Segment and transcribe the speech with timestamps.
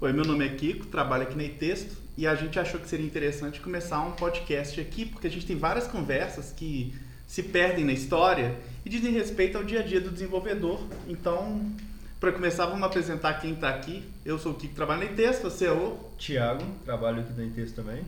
[0.00, 3.04] Oi, meu nome é Kiko, trabalho aqui na Itexto e a gente achou que seria
[3.04, 6.94] interessante começar um podcast aqui porque a gente tem várias conversas que
[7.26, 8.56] se perdem na história
[8.86, 10.86] e dizem respeito ao dia a dia do desenvolvedor.
[11.08, 11.72] Então,
[12.20, 14.04] para começar, vamos apresentar quem está aqui.
[14.24, 15.98] Eu sou o Kiko, trabalho na Itexto, você é o...
[16.16, 18.04] Tiago, trabalho aqui na Itexto também.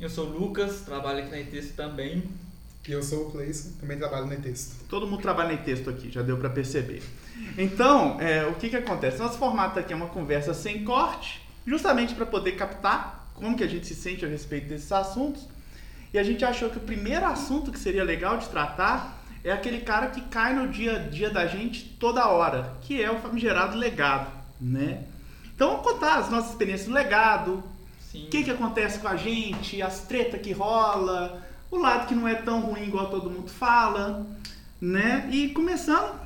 [0.00, 2.24] Eu sou o Lucas, trabalho aqui na Itexto também.
[2.86, 4.84] E eu sou o Cleison, também trabalho na Itexto.
[4.88, 7.02] Todo mundo trabalha na Itexto aqui, já deu para perceber.
[7.56, 9.18] Então, é, o que, que acontece?
[9.18, 13.66] Nosso formato aqui é uma conversa sem corte, justamente para poder captar como que a
[13.66, 15.48] gente se sente a respeito desses assuntos.
[16.12, 19.80] E a gente achou que o primeiro assunto que seria legal de tratar é aquele
[19.80, 23.76] cara que cai no dia a dia da gente toda hora, que é o famigerado
[23.76, 25.04] legado, né?
[25.54, 27.62] Então vamos contar as nossas experiências do legado,
[28.14, 31.43] o que, que acontece com a gente, as tretas que rola,
[31.74, 34.26] o lado que não é tão ruim igual todo mundo fala,
[34.80, 35.28] né?
[35.30, 36.20] E começando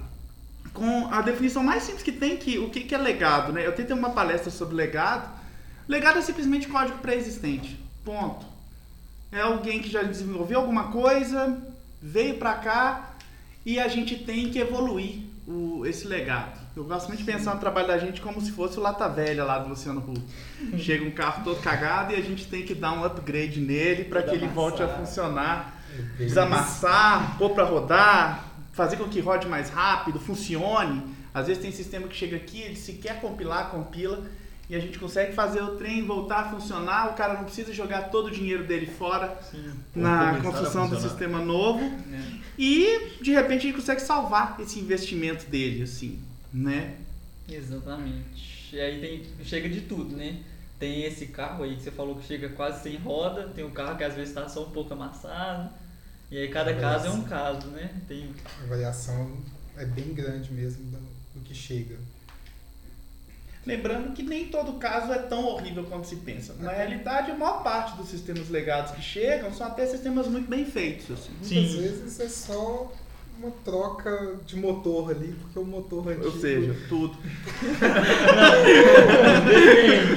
[0.75, 3.67] com a definição mais simples que tem, que o que, que é legado, né?
[3.67, 5.39] Eu tentei uma palestra sobre legado.
[5.89, 8.47] Legado é simplesmente código pré-existente, ponto.
[9.33, 11.59] É alguém que já desenvolveu alguma coisa,
[12.01, 13.15] veio para cá
[13.65, 16.59] e a gente tem que evoluir o, esse legado.
[16.79, 19.43] Eu gosto muito de pensar no trabalho da gente como se fosse o Lata Velha
[19.43, 20.79] lá do Luciano Huck.
[20.79, 24.23] Chega um carro todo cagado e a gente tem que dar um upgrade nele para
[24.23, 25.83] que ele volte a funcionar.
[26.17, 31.03] Desamassar, pôr para rodar, fazer com que rode mais rápido, funcione.
[31.35, 34.23] Às vezes tem sistema que chega aqui, ele sequer compilar, compila
[34.71, 38.11] e a gente consegue fazer o trem voltar a funcionar, o cara não precisa jogar
[38.11, 41.81] todo o dinheiro dele fora Sim, na construção do sistema novo.
[41.81, 42.21] É.
[42.57, 46.21] E de repente a gente consegue salvar esse investimento dele, assim,
[46.53, 46.97] né?
[47.49, 48.77] Exatamente.
[48.77, 50.43] E aí tem, chega de tudo, né?
[50.79, 53.97] Tem esse carro aí que você falou que chega quase sem roda, tem um carro
[53.97, 55.71] que às vezes está só um pouco amassado.
[56.31, 57.91] E aí cada caso é um caso, né?
[58.07, 58.33] Tem...
[58.63, 59.39] A variação
[59.77, 60.99] é bem grande mesmo do,
[61.35, 61.97] do que chega.
[63.67, 66.55] Lembrando que nem todo caso é tão horrível quanto se pensa.
[66.55, 70.65] Na realidade, a maior parte dos sistemas legados que chegam são até sistemas muito bem
[70.65, 71.11] feitos.
[71.11, 71.33] Assim.
[71.33, 71.81] Muitas Sim.
[71.81, 72.93] vezes é só
[73.39, 76.27] uma troca de motor ali, porque o motor antigo...
[76.27, 77.17] Ou seja, tudo.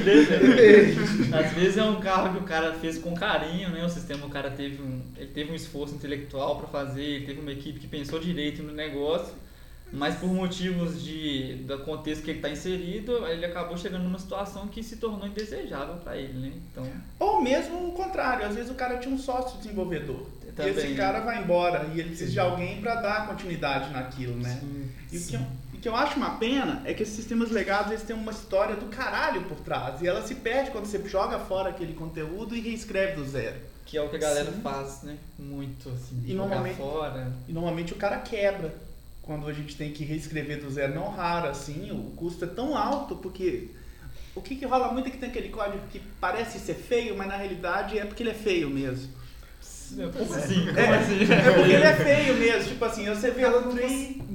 [0.00, 1.34] depende.
[1.34, 3.84] Às vezes é um carro que o cara fez com carinho, né?
[3.84, 7.40] O sistema, o cara teve um, ele teve um esforço intelectual para fazer, ele teve
[7.40, 9.34] uma equipe que pensou direito no negócio
[9.92, 14.66] mas por motivos de do contexto que ele está inserido, ele acabou chegando numa situação
[14.66, 16.52] que se tornou indesejável para ele, né?
[16.70, 16.86] Então...
[17.18, 20.26] Ou mesmo o contrário, às vezes o cara tinha um sócio desenvolvedor.
[20.56, 20.72] Também.
[20.72, 22.32] E esse cara vai embora e ele precisa Sim.
[22.32, 24.58] de alguém para dar continuidade naquilo, né?
[24.60, 24.90] Sim.
[25.10, 25.40] E, o que eu,
[25.74, 28.76] o que eu acho uma pena é que esses sistemas legados eles têm uma história
[28.76, 32.60] do caralho por trás e ela se perde quando você joga fora aquele conteúdo e
[32.60, 33.56] reescreve do zero.
[33.86, 34.60] Que é o que a galera Sim.
[34.60, 35.16] faz, né?
[35.38, 37.32] Muito assim, e normalmente, fora.
[37.48, 38.74] E normalmente o cara quebra
[39.22, 42.76] quando a gente tem que reescrever do zero, não raro assim, o custo é tão
[42.76, 43.70] alto porque
[44.34, 47.28] o que, que rola muito é que tem aquele código que parece ser feio, mas
[47.28, 49.22] na realidade é porque ele é feio mesmo.
[49.94, 50.66] Como assim?
[50.66, 51.32] Como é, assim?
[51.32, 53.74] é porque ele é feio mesmo, tipo assim, você vê ela não,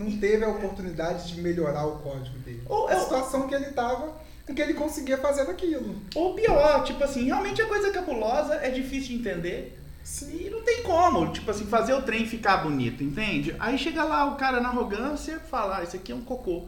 [0.05, 2.61] não teve a oportunidade de melhorar o código dele.
[2.67, 4.15] Ou, a situação que ele tava
[4.45, 5.95] com que ele conseguia fazer aquilo.
[6.15, 9.79] Ou pior, tipo assim, realmente a coisa cabulosa é difícil de entender.
[10.07, 10.45] Sim.
[10.45, 13.53] E não tem como, tipo assim, fazer o trem ficar bonito, entende?
[13.59, 16.65] Aí chega lá o cara na arrogância fala, ah, isso aqui é um cocô.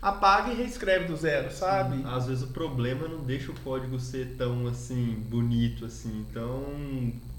[0.00, 1.98] Apaga e reescreve do zero, sabe?
[1.98, 2.04] Sim.
[2.06, 6.64] Às vezes o problema não deixa o código ser tão assim, bonito assim, então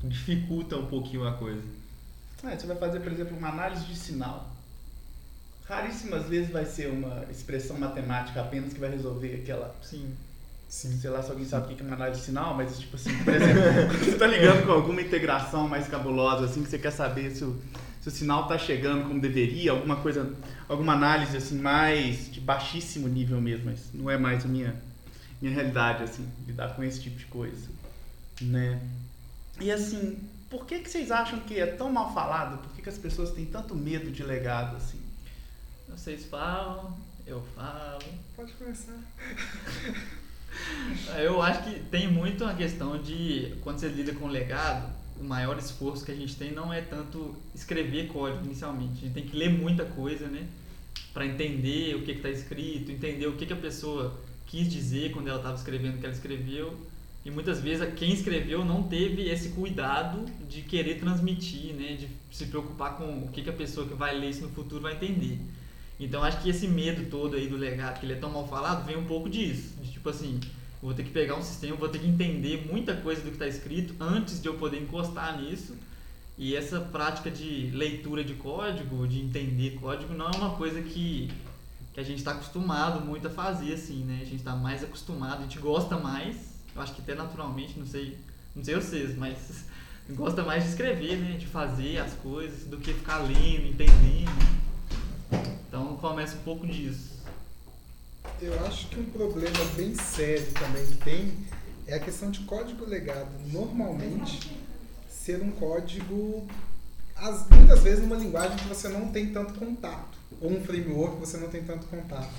[0.03, 1.63] dificulta um pouquinho a coisa.
[2.43, 4.47] É, você vai fazer, por exemplo, uma análise de sinal.
[5.65, 9.75] Raríssimas vezes vai ser uma expressão matemática apenas que vai resolver aquela.
[9.81, 10.15] Sim
[10.69, 10.99] Sim.
[11.01, 13.11] Sei lá se alguém sabe o que é uma análise de sinal, mas tipo assim,
[13.23, 13.61] por exemplo,
[13.97, 17.59] você está ligando com alguma integração mais cabulosa, assim, que você quer saber se o,
[17.99, 20.31] se o sinal está chegando como deveria, alguma coisa,
[20.69, 24.79] alguma análise assim mais de baixíssimo nível mesmo, mas não é mais a minha,
[25.41, 27.67] minha realidade, assim, lidar com esse tipo de coisa,
[28.39, 28.79] né?
[29.59, 30.19] E assim,
[30.51, 32.59] por que, que vocês acham que é tão mal falado?
[32.59, 34.99] Por que, que as pessoas têm tanto medo de legado, assim?
[35.89, 38.03] Vocês falam, eu falo.
[38.35, 38.99] Pode começar.
[41.17, 45.57] Eu acho que tem muito a questão de quando você lida com legado, o maior
[45.57, 48.99] esforço que a gente tem não é tanto escrever código inicialmente.
[48.99, 50.47] A gente tem que ler muita coisa, né?
[51.13, 55.27] Para entender o que está escrito, entender o que, que a pessoa quis dizer quando
[55.27, 56.75] ela estava escrevendo o que ela escreveu.
[57.25, 61.97] E muitas vezes quem escreveu não teve esse cuidado de querer transmitir, né?
[61.97, 64.81] De se preocupar com o que, que a pessoa que vai ler isso no futuro
[64.81, 65.37] vai entender.
[65.99, 68.85] Então acho que esse medo todo aí do legado, que ele é tão mal falado,
[68.85, 69.75] vem um pouco disso.
[69.81, 70.39] De tipo assim,
[70.81, 73.47] vou ter que pegar um sistema, vou ter que entender muita coisa do que está
[73.47, 75.75] escrito antes de eu poder encostar nisso.
[76.37, 81.29] E essa prática de leitura de código, de entender código, não é uma coisa que
[81.93, 84.19] que a gente está acostumado muito a fazer, assim, né?
[84.21, 86.37] A gente está mais acostumado, a gente gosta mais,
[86.75, 88.17] eu acho que até naturalmente, não sei,
[88.55, 89.65] não sei vocês, mas
[90.11, 91.37] gosta mais de escrever, né?
[91.37, 94.68] De fazer as coisas, do que ficar lendo, entendendo.
[95.67, 97.19] Então começa um pouco disso.
[98.41, 101.33] Eu acho que um problema bem sério também que tem
[101.87, 103.29] é a questão de código legado.
[103.51, 104.51] Normalmente,
[105.09, 106.47] ser um código,
[107.15, 111.19] as, muitas vezes, numa linguagem que você não tem tanto contato, ou um framework que
[111.19, 112.33] você não tem tanto contato.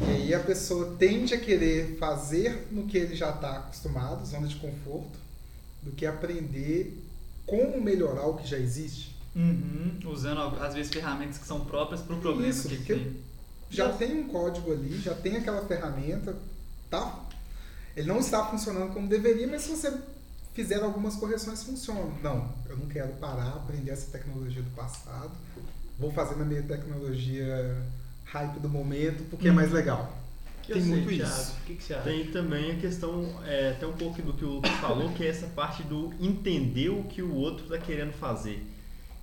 [0.00, 4.46] E aí a pessoa tende a querer fazer no que ele já está acostumado, zona
[4.46, 5.18] de conforto,
[5.82, 7.04] do que aprender
[7.46, 9.17] como melhorar o que já existe.
[9.34, 13.16] Uhum, usando às vezes ferramentas que são próprias para o problema Isso, que porque tem.
[13.70, 16.36] já tem um código ali, já tem aquela ferramenta,
[16.90, 17.24] tá?
[17.96, 19.96] Ele não está funcionando como deveria, mas se você
[20.54, 22.12] fizer algumas correções, funciona.
[22.22, 25.30] Não, eu não quero parar, aprender essa tecnologia do passado,
[25.98, 27.76] vou fazer na minha tecnologia
[28.24, 30.16] hype do momento, porque é mais legal.
[30.62, 31.32] Que Tem eu sei, muito Thiago.
[31.32, 31.52] isso.
[31.52, 32.02] O que, que você acha?
[32.02, 35.28] Tem também a questão, é, até um pouco do que o Lucas falou, que é
[35.28, 38.66] essa parte do entender o que o outro está querendo fazer.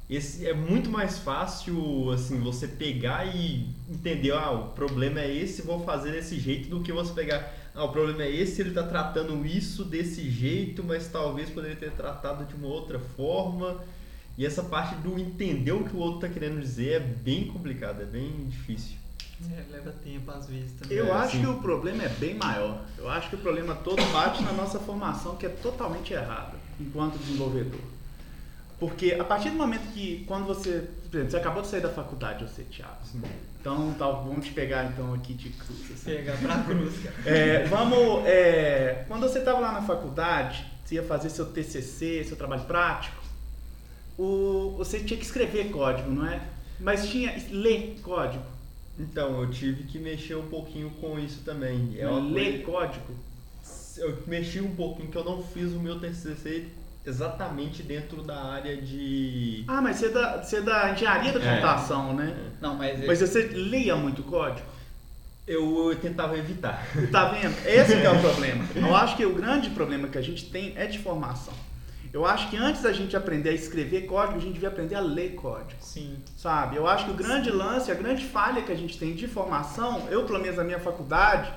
[0.07, 5.63] Esse é muito mais fácil assim você pegar e entender, ah, o problema é esse,
[5.63, 8.83] vou fazer desse jeito, do que você pegar, ah, o problema é esse, ele está
[8.83, 13.77] tratando isso desse jeito, mas talvez poderia ter tratado de uma outra forma.
[14.37, 18.03] E essa parte do entender o que o outro está querendo dizer é bem complicada,
[18.03, 18.97] é bem difícil.
[19.51, 20.97] É, leva tempo às vezes também.
[20.97, 21.41] Eu É, acho sim.
[21.41, 22.85] que o problema é bem maior.
[22.97, 27.17] Eu acho que o problema todo bate na nossa formação, que é totalmente errada, enquanto
[27.17, 27.79] desenvolvedor.
[28.79, 30.87] Porque a partir do momento que, quando você.
[31.09, 32.97] Por exemplo, você acabou de sair da faculdade, você, Thiago.
[33.59, 35.91] Então, tá, vamos te pegar então aqui de cruz.
[35.93, 36.11] assim.
[36.11, 36.93] Pegar pra cruz.
[37.25, 38.25] É, vamos.
[38.25, 43.23] é, quando você estava lá na faculdade, você ia fazer seu TCC, seu trabalho prático,
[44.17, 46.41] o, você tinha que escrever código, não é?
[46.79, 48.43] Mas tinha ler código.
[48.99, 51.95] Então, eu tive que mexer um pouquinho com isso também.
[51.97, 53.13] É ler coisa- código.
[53.97, 56.67] eu mexi um pouquinho que eu não fiz o meu TCC
[57.05, 61.39] exatamente dentro da área de Ah, mas você é da, você é da engenharia da
[61.43, 61.49] É.
[61.55, 62.35] computação, né?
[62.61, 64.67] Não, mas, é- Mas você lia muito código?
[65.47, 66.83] eu, eu tentava evitar.
[67.11, 67.55] Tá vendo?
[67.67, 68.65] Esse que é o problema.
[68.75, 71.53] Eu acho que o grande problema que a gente tem é de formação.
[72.11, 75.01] Eu acho que antes da gente aprender a escrever código, a gente devia aprender a
[75.01, 75.79] ler código.
[75.81, 76.17] sim.
[76.37, 76.77] Sabe?
[76.77, 80.07] Eu acho que o grande lance, a grande falha que a gente tem de formação,
[80.09, 81.51] eu pelo menos na minha faculdade,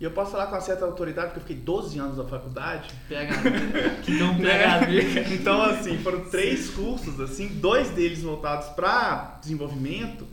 [0.00, 2.92] e eu posso falar com uma certa autoridade, porque eu fiquei 12 anos na faculdade,
[3.08, 4.02] PHD.
[4.02, 5.34] que dão um PHD.
[5.34, 10.26] Então, assim, foram três cursos, assim, dois deles voltados para desenvolvimento.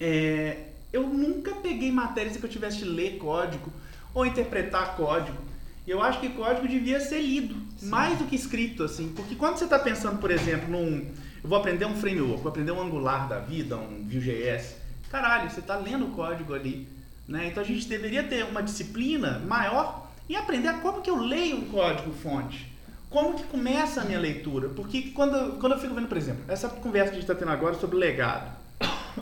[0.00, 3.70] É, eu nunca peguei matérias que eu tivesse de ler código
[4.14, 5.38] ou interpretar código.
[5.86, 9.12] E eu acho que código devia ser lido, mais do que escrito, assim.
[9.14, 11.10] Porque quando você está pensando, por exemplo, num.
[11.42, 14.76] Eu vou aprender um framework, vou aprender um Angular da vida, um Vue.js.
[15.10, 16.88] Caralho, você está lendo o código ali.
[17.32, 17.46] Né?
[17.46, 21.64] Então a gente deveria ter uma disciplina maior em aprender como que eu leio um
[21.64, 22.70] código fonte.
[23.08, 24.68] Como que começa a minha leitura?
[24.68, 27.50] Porque quando, quando eu fico vendo, por exemplo, essa conversa que a gente está tendo
[27.50, 28.54] agora sobre legado,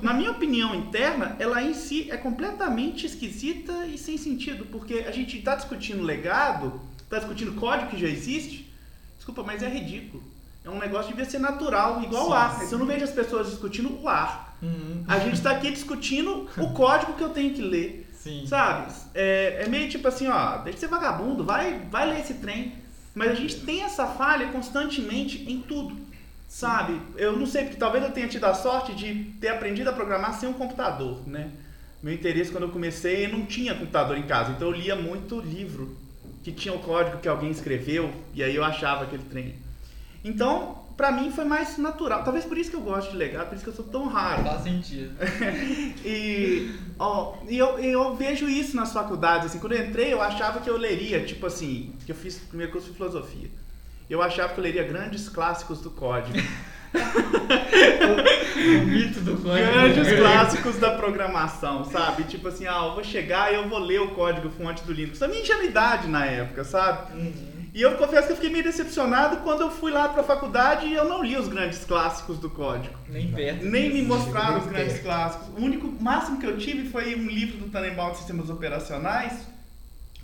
[0.03, 5.13] na minha opinião interna, ela em si é completamente esquisita e sem sentido, porque a
[5.13, 8.73] gente está discutindo legado, está discutindo código que já existe,
[9.19, 10.21] desculpa, mas é ridículo.
[10.65, 12.51] É um negócio que devia ser natural, igual Sim, o ar.
[12.53, 12.59] sim.
[12.59, 14.57] Mas eu não vejo as pessoas discutindo o ar.
[14.63, 15.05] Uhum.
[15.09, 18.09] A gente está aqui discutindo o código que eu tenho que ler.
[18.13, 18.47] Sim.
[18.47, 18.93] Sabe?
[19.15, 22.75] É, é meio tipo assim, ó, deixa de ser vagabundo, vai, vai ler esse trem.
[23.15, 25.97] Mas a gente tem essa falha constantemente em tudo.
[26.47, 27.01] Sabe?
[27.17, 30.35] Eu não sei, porque talvez eu tenha tido a sorte de ter aprendido a programar
[30.39, 31.51] sem um computador, né?
[32.03, 35.39] Meu interesse quando eu comecei, eu não tinha computador em casa, então eu lia muito
[35.39, 35.97] livro
[36.43, 39.55] que tinha o código que alguém escreveu e aí eu achava aquele trem.
[40.25, 42.23] Então, pra mim foi mais natural.
[42.23, 44.43] Talvez por isso que eu gosto de legado, por isso que eu sou tão raro.
[44.45, 45.13] Faz sentido.
[46.05, 50.61] E, ó, e eu, eu vejo isso nas faculdades, assim, quando eu entrei eu achava
[50.61, 53.51] que eu leria, tipo assim, que eu fiz o primeiro curso de filosofia.
[54.09, 56.37] Eu achava que eu leria grandes clássicos do código.
[58.61, 59.71] O mito do código.
[59.73, 62.25] grandes clássicos da programação, sabe?
[62.25, 65.23] Tipo assim, ah, eu vou chegar e eu vou ler o código fonte do Linux.
[65.23, 67.13] A minha ingenuidade na época, sabe?
[67.13, 67.60] Uhum.
[67.73, 70.95] E eu confesso que eu fiquei meio decepcionado quando eu fui lá pra faculdade e
[70.95, 72.95] eu não li os grandes clássicos do código.
[73.09, 73.65] Nem perto.
[73.65, 75.05] Nem me mostraram os grandes perto.
[75.05, 75.49] clássicos.
[75.57, 79.47] O único máximo que eu tive foi um livro do Tannenbaum de Sistemas Operacionais,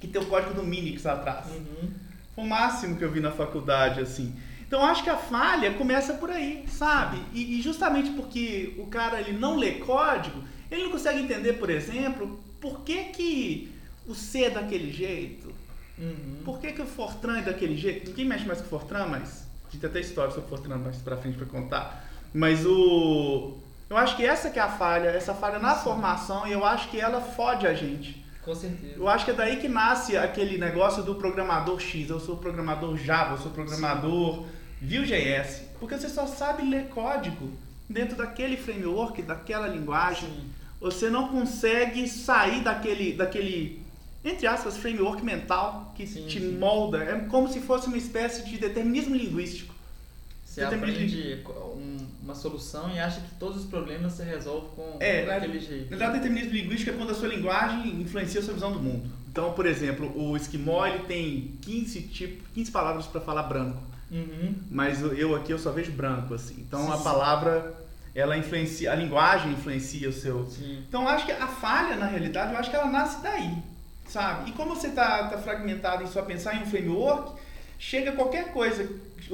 [0.01, 1.47] que tem o código do Minix atrás.
[1.47, 1.91] Uhum.
[2.35, 4.35] Foi o máximo que eu vi na faculdade, assim.
[4.67, 7.19] Então eu acho que a falha começa por aí, sabe?
[7.33, 11.71] E, e justamente porque o cara ele não lê código, ele não consegue entender, por
[11.71, 13.73] exemplo, por que, que
[14.07, 15.53] o C é daquele jeito,
[15.99, 16.43] Uhum.
[16.45, 18.11] por que, que o Fortran é daquele jeito?
[18.11, 20.79] Ninguém mexe mais com o Fortran, mas a gente tem até história sobre o Fortran
[20.79, 22.05] mais pra frente pra contar.
[22.35, 23.57] Mas o.
[23.89, 26.89] Eu acho que essa que é a falha, essa falha na formação, e eu acho
[26.91, 28.25] que ela fode a gente.
[28.45, 28.95] Com certeza.
[28.97, 32.97] Eu acho que é daí que nasce aquele negócio do programador X, eu sou programador
[32.97, 34.45] Java, eu sou programador
[34.81, 37.51] Vue.js, porque você só sabe ler código
[37.89, 40.29] dentro daquele framework, daquela linguagem.
[40.29, 40.51] Sim.
[40.81, 43.86] Você não consegue sair daquele, daquele
[44.29, 46.53] entre aspas, framework mental que Sim, te sim.
[46.59, 46.99] molda.
[47.05, 49.75] É como se fosse uma espécie de determinismo linguístico.
[50.45, 51.43] Você tem aprende
[51.77, 55.61] um- uma solução e acha que todos os problemas você resolve com É, daquele Na
[55.61, 55.89] jeito.
[55.91, 59.09] verdade, determinismo linguístico é quando a sua linguagem influencia a sua visão do mundo.
[59.31, 64.55] Então, por exemplo, o esquimó ele tem 15, tipo, 15 palavras para falar branco, Uhum.
[64.71, 66.55] mas eu aqui eu só vejo branco assim.
[66.67, 67.75] Então, Sim, a palavra
[68.15, 70.47] ela influencia, a linguagem influencia o seu.
[70.47, 70.83] Sim.
[70.89, 73.53] Então, eu acho que a falha, na realidade, eu acho que ela nasce daí,
[74.09, 74.51] sabe?
[74.51, 77.33] E como você tá, tá fragmentado em só pensar em um framework,
[77.79, 78.89] chega qualquer coisa,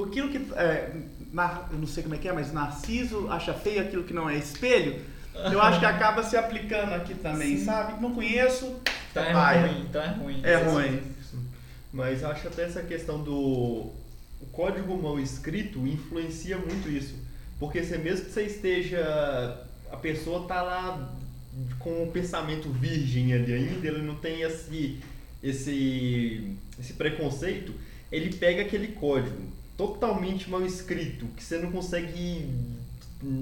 [0.05, 0.91] aquilo que é,
[1.31, 4.29] na- eu não sei como é que é, mas Narciso acha feio aquilo que não
[4.29, 5.01] é espelho.
[5.51, 7.65] Eu acho que acaba se aplicando aqui também, Sim.
[7.65, 7.99] sabe?
[8.01, 8.79] Não conheço,
[9.11, 10.41] Então é ruim, então é ruim.
[10.43, 11.01] É ruim.
[11.91, 13.91] Mas acho até essa questão do
[14.41, 17.15] o código mal escrito influencia muito isso.
[17.59, 18.99] Porque se mesmo que você esteja.
[19.91, 21.13] A pessoa tá lá
[21.79, 24.99] com o pensamento virgem ali ainda, ele não tem esse,
[25.41, 27.73] esse, esse preconceito,
[28.11, 29.41] ele pega aquele código
[29.77, 32.49] totalmente mal escrito, que você não consegue.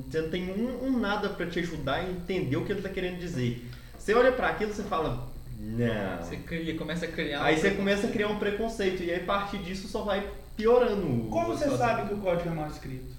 [0.10, 2.90] Você não tem um, um nada para te ajudar a entender o que ele tá
[2.90, 3.66] querendo dizer.
[3.98, 5.30] Você olha para aquilo e você fala.
[5.60, 6.18] Não.
[6.18, 7.44] Você cria, começa a criar.
[7.44, 10.28] Aí um você começa a criar um preconceito e aí a partir disso só vai
[10.56, 11.30] piorando.
[11.30, 13.12] Como você sabe que o código é mal escrito?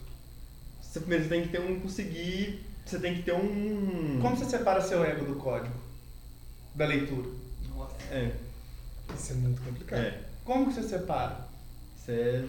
[0.80, 2.60] Você primeiro tem que ter um conseguir.
[2.84, 4.18] Você tem que ter um.
[4.20, 5.74] Como você separa seu ego do código?
[6.74, 7.28] Da leitura?
[7.76, 7.94] Nossa.
[8.10, 8.30] É,
[9.14, 10.00] Isso é muito complicado.
[10.00, 10.18] é.
[10.44, 11.46] Como que você separa?
[11.96, 12.44] Isso é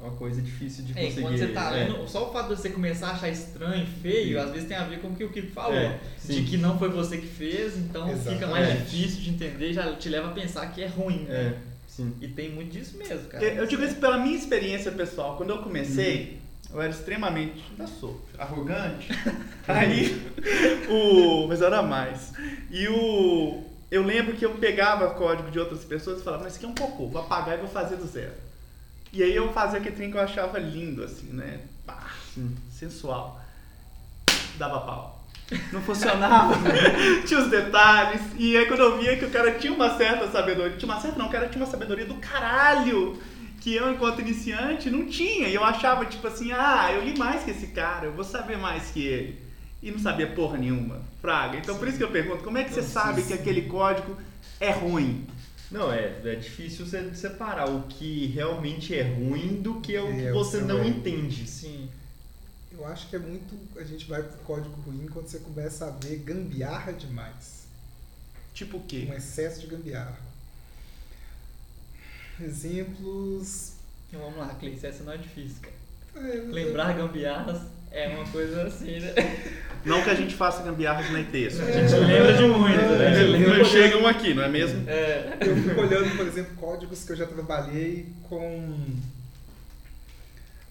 [0.00, 1.22] uma coisa difícil de É, conseguir.
[1.22, 1.84] quando você tá é.
[1.84, 4.84] lendo, só o fato de você começar a achar estranho, feio, às vezes tem a
[4.84, 5.74] ver com o que o Kiko falou.
[5.76, 9.94] É, de que não foi você que fez, então fica mais difícil de entender, já
[9.94, 11.26] te leva a pensar que é ruim.
[11.28, 11.58] É, né?
[11.86, 12.12] sim.
[12.20, 13.44] E tem muito disso mesmo, cara.
[13.44, 15.36] Eu eu digo isso pela minha experiência pessoal.
[15.36, 16.40] Quando eu comecei,
[16.72, 17.64] eu era extremamente.
[17.70, 18.20] Ainda sou.
[18.38, 19.08] Arrogante.
[19.68, 20.32] Aí,
[20.88, 21.46] o.
[21.48, 22.32] Mas era mais.
[22.70, 23.64] E o.
[23.90, 26.68] Eu lembro que eu pegava código de outras pessoas e falava, mas isso aqui é
[26.70, 28.32] um cocô, vou apagar e vou fazer do zero.
[29.12, 31.60] E aí eu fazia aquele trem que eu achava lindo, assim, né?
[31.84, 32.06] Pá,
[32.70, 33.38] sensual.
[34.56, 35.22] Dava pau.
[35.70, 36.54] Não funcionava.
[37.26, 38.22] tinha os detalhes.
[38.38, 40.76] E aí quando eu via que o cara tinha uma certa sabedoria.
[40.78, 43.20] Tinha uma certa não, o cara tinha uma sabedoria do caralho.
[43.62, 45.46] Que eu, enquanto iniciante, não tinha.
[45.46, 48.58] E eu achava, tipo assim, ah, eu li mais que esse cara, eu vou saber
[48.58, 49.38] mais que ele.
[49.80, 51.00] E não sabia porra nenhuma.
[51.20, 51.58] Fraga.
[51.58, 53.40] Então por isso que eu pergunto, como é que você Não, sabe sim, que sim.
[53.40, 54.16] aquele código
[54.58, 55.26] é ruim?
[55.70, 60.12] Não, é, é difícil você separar o que realmente é ruim do que é o
[60.12, 61.48] que É, o você não entende.
[61.48, 61.88] Sim.
[62.72, 63.54] Eu acho que é muito.
[63.78, 67.66] A gente vai pro código ruim quando você começa a ver gambiarra demais.
[68.52, 69.06] Tipo o quê?
[69.08, 70.18] Um excesso de gambiarra.
[72.44, 73.72] Exemplos.
[74.08, 76.26] Então vamos lá, Cleice, essa não é difícil, cara.
[76.26, 79.14] é, Lembrar gambiarras é uma coisa assim, né?
[79.84, 81.60] Não que a gente faça gambiarras na texto.
[81.60, 83.08] A gente lembra de muito, né?
[83.08, 84.88] A gente lembra Não chegam aqui, não é mesmo?
[84.88, 85.38] É.
[85.40, 88.78] Eu fico olhando, por exemplo, códigos que eu já trabalhei com.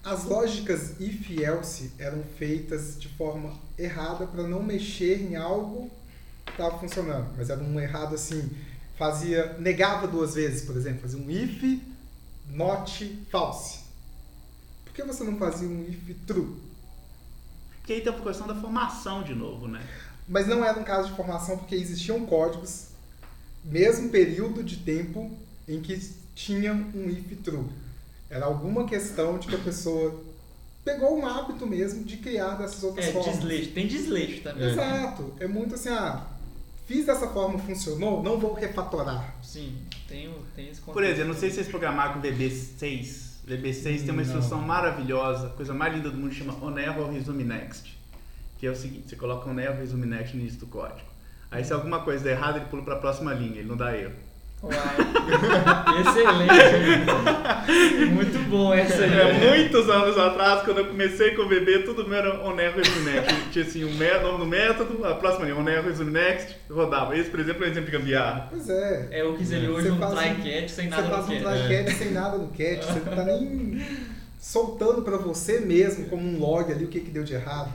[0.02, 5.90] As lógicas if e else eram feitas de forma errada para não mexer em algo
[6.46, 7.28] que estava funcionando.
[7.36, 8.50] Mas era um errado assim,
[9.10, 9.56] fazia.
[9.58, 11.80] negava duas vezes, por exemplo, fazia um if,
[12.48, 13.80] not, false.
[14.84, 16.56] Por que você não fazia um if true?
[17.78, 19.84] Porque aí tem a questão da formação de novo, né?
[20.28, 22.86] Mas não era um caso de formação porque existiam códigos,
[23.64, 25.30] mesmo período de tempo
[25.66, 25.98] em que
[26.34, 27.66] tinha um if true.
[28.30, 30.22] Era alguma questão de que a pessoa
[30.84, 33.36] pegou um hábito mesmo de criar dessas outras É, formas.
[33.36, 33.72] desleixo.
[33.72, 34.68] Tem desleixo também.
[34.70, 35.32] Exato.
[35.40, 36.26] É muito assim, ah,
[36.92, 39.34] fiz dessa forma, funcionou, não vou refatorar.
[39.42, 43.32] Sim, tem, o- tem esse Por exemplo, não sei se vocês programaram com VB6.
[43.46, 44.22] VB6 tem uma Não.
[44.22, 47.98] instrução maravilhosa, coisa mais linda do mundo, chama Onevo Resume Next.
[48.58, 51.08] Que é o seguinte, você coloca Onevo Resume Next no início do código.
[51.50, 53.96] Aí se alguma coisa der errado, ele pula para a próxima linha, ele não dá
[53.96, 54.14] erro.
[54.62, 54.72] Uai.
[56.00, 56.52] Excelente.
[58.12, 59.12] Muito bom essa aí.
[59.12, 63.10] É, muitos anos atrás, quando eu comecei com o VB, tudo meu era Onevo Resume
[63.10, 63.34] Next.
[63.50, 67.16] Tinha assim, um mé- nome do método, a próxima linha, Resume Next, rodava.
[67.16, 68.46] Esse, por exemplo, é um exemplo de gambiarra.
[68.50, 69.08] Pois é.
[69.10, 71.26] É o que seria hoje Você um faz um- try catch sem nada você faz
[71.26, 71.66] no um catch.
[71.66, 73.86] try catch sem nada no catch, você não tá nem
[74.40, 77.70] soltando pra você mesmo como um log ali o que, que deu de errado.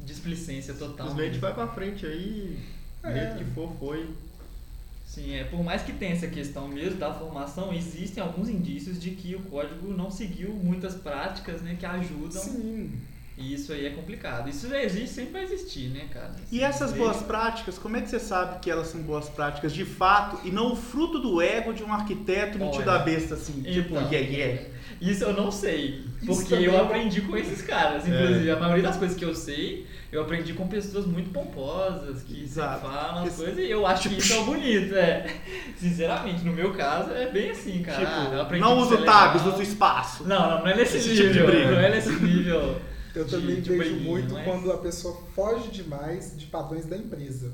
[0.00, 1.08] Displicência total.
[1.08, 2.58] Simplesmente vai pra frente aí,
[3.02, 3.12] do É.
[3.14, 4.06] jeito que for, foi.
[5.16, 9.12] Sim, é, por mais que tenha essa questão mesmo da formação, existem alguns indícios de
[9.12, 12.92] que o código não seguiu muitas práticas né, que ajudam Sim.
[13.38, 14.48] E isso aí é complicado.
[14.50, 16.34] Isso já existe, sempre vai existir, né, cara?
[16.52, 19.86] E essas boas práticas, como é que você sabe que elas são boas práticas de
[19.86, 23.62] fato e não o fruto do ego de um arquiteto metido Olha, à besta assim,
[23.62, 24.10] tipo, então.
[24.10, 24.68] yeah, yeah.
[25.00, 28.06] Isso eu não sei, porque eu é- aprendi com esses caras.
[28.08, 32.42] Inclusive, a maioria das coisas que eu sei, eu aprendi com pessoas muito pomposas, que
[32.42, 32.80] Exato.
[32.86, 35.26] falam as Esse- coisas, e eu acho tipo- que isso é o bonito, é.
[35.76, 38.08] Sinceramente, no meu caso, é bem assim, cara.
[38.08, 39.48] Ah, eu Tipo, aprendi não que usa isso o é tabs, legal.
[39.48, 40.24] usa o espaço.
[40.24, 41.70] Não, não, não é nesse Esse tipo nível, de briga.
[41.72, 42.80] não é nesse nível.
[43.14, 46.96] Eu de- também de vejo muito mas- quando a pessoa foge demais de padrões da
[46.96, 47.50] empresa.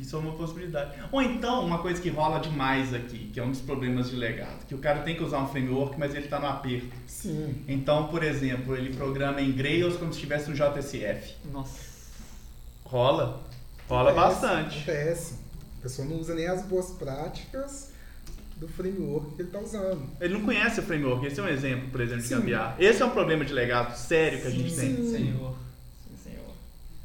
[0.00, 0.98] Isso é uma possibilidade.
[1.12, 4.66] Ou então, uma coisa que rola demais aqui, que é um dos problemas de legado,
[4.66, 6.90] que o cara tem que usar um framework, mas ele está no aperto.
[7.06, 7.64] Sim.
[7.68, 11.36] Então, por exemplo, ele programa em Grails como se tivesse um JSF.
[11.52, 11.78] Nossa.
[12.84, 13.42] Rola.
[13.88, 14.76] Rola Acontece, bastante.
[14.78, 15.34] Acontece.
[15.78, 17.92] A pessoa não usa nem as boas práticas
[18.56, 20.08] do framework que ele está usando.
[20.20, 21.26] Ele não conhece o framework.
[21.26, 22.36] Esse é um exemplo, por exemplo, de Sim.
[22.36, 22.76] gambiarra.
[22.78, 24.96] Esse é um problema de legado sério que a gente Sim, tem.
[24.96, 25.12] Sim.
[25.12, 25.56] Senhor.
[26.08, 26.46] Sim, senhor.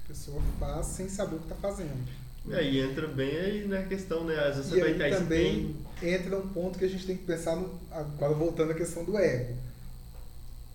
[0.03, 2.18] A pessoa faz sem saber o que está fazendo.
[2.47, 4.35] E aí entra bem aí na questão, né?
[4.35, 7.55] Às vezes E você vai também entra um ponto que a gente tem que pensar,
[7.55, 9.55] no, agora voltando à questão do ego.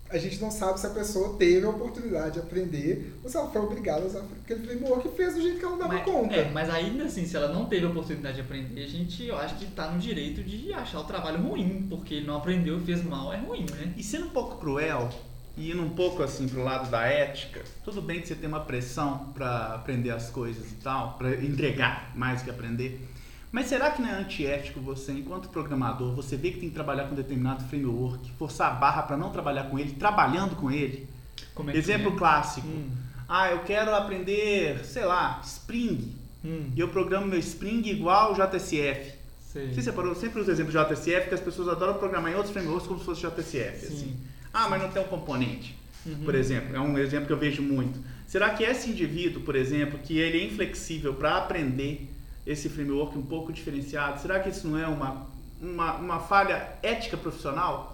[0.07, 3.49] A gente não sabe se a pessoa teve a oportunidade de aprender ou se ela
[3.49, 6.35] foi obrigada a usar aquele framework e fez do jeito que ela dava Mas, conta.
[6.35, 9.35] é, mas ainda assim, se ela não teve a oportunidade de aprender, a gente, eu
[9.35, 13.33] acho que tá no direito de achar o trabalho ruim, porque não aprendeu, fez mal,
[13.33, 13.93] é ruim, né?
[13.97, 15.09] E sendo um pouco cruel,
[15.57, 18.59] e indo um pouco assim pro lado da ética, tudo bem que você tem uma
[18.61, 23.07] pressão para aprender as coisas e tal, para entregar mais que aprender.
[23.51, 27.05] Mas será que não é antiético você, enquanto programador, você vê que tem que trabalhar
[27.07, 31.07] com determinado framework, forçar a barra para não trabalhar com ele, trabalhando com ele?
[31.53, 32.17] Como é Exemplo é?
[32.17, 32.67] clássico.
[32.67, 32.89] Hum,
[33.27, 36.13] Ah, eu quero aprender, sei lá, Spring.
[36.43, 39.13] hum, E eu programo meu Spring igual JSF.
[39.53, 39.73] sei.
[39.73, 42.85] Você separou sempre os exemplos de JSF, que as pessoas adoram programar em outros frameworks
[42.87, 43.85] como se fosse JSF.
[43.87, 44.17] Assim.
[44.57, 46.23] Ah, mas não tem um componente, Uhum.
[46.23, 46.75] por exemplo.
[46.75, 47.99] É um exemplo que eu vejo muito.
[48.25, 52.09] Será que esse indivíduo, por exemplo, que ele é inflexível para aprender
[52.47, 55.27] esse framework um pouco diferenciado, será que isso não é uma,
[55.61, 57.93] uma, uma falha ética profissional?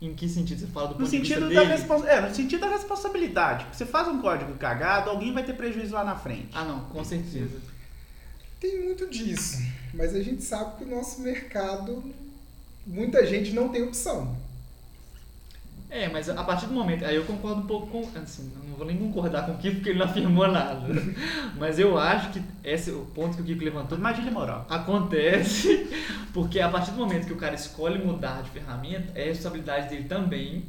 [0.00, 1.66] Em que sentido você fala do No sentido, vista da dele?
[1.76, 3.66] respons- é, no sentido da responsabilidade.
[3.72, 6.48] Você faz um código cagado, alguém vai ter prejuízo lá na frente.
[6.54, 7.60] Ah, não, com certeza.
[8.60, 9.58] Tem muito disso,
[9.94, 12.02] mas a gente sabe que o nosso mercado,
[12.86, 14.36] muita gente não tem opção.
[15.92, 17.04] É, mas a partir do momento.
[17.04, 18.18] Aí eu concordo um pouco com.
[18.18, 20.86] Assim, eu não vou nem concordar com o Kiko porque ele não afirmou nada.
[21.58, 23.98] mas eu acho que esse é o ponto que o Kiko levantou.
[23.98, 24.66] Imagina a moral.
[24.70, 25.86] Acontece
[26.32, 30.04] porque a partir do momento que o cara escolhe mudar de ferramenta, é responsabilidade dele
[30.04, 30.64] também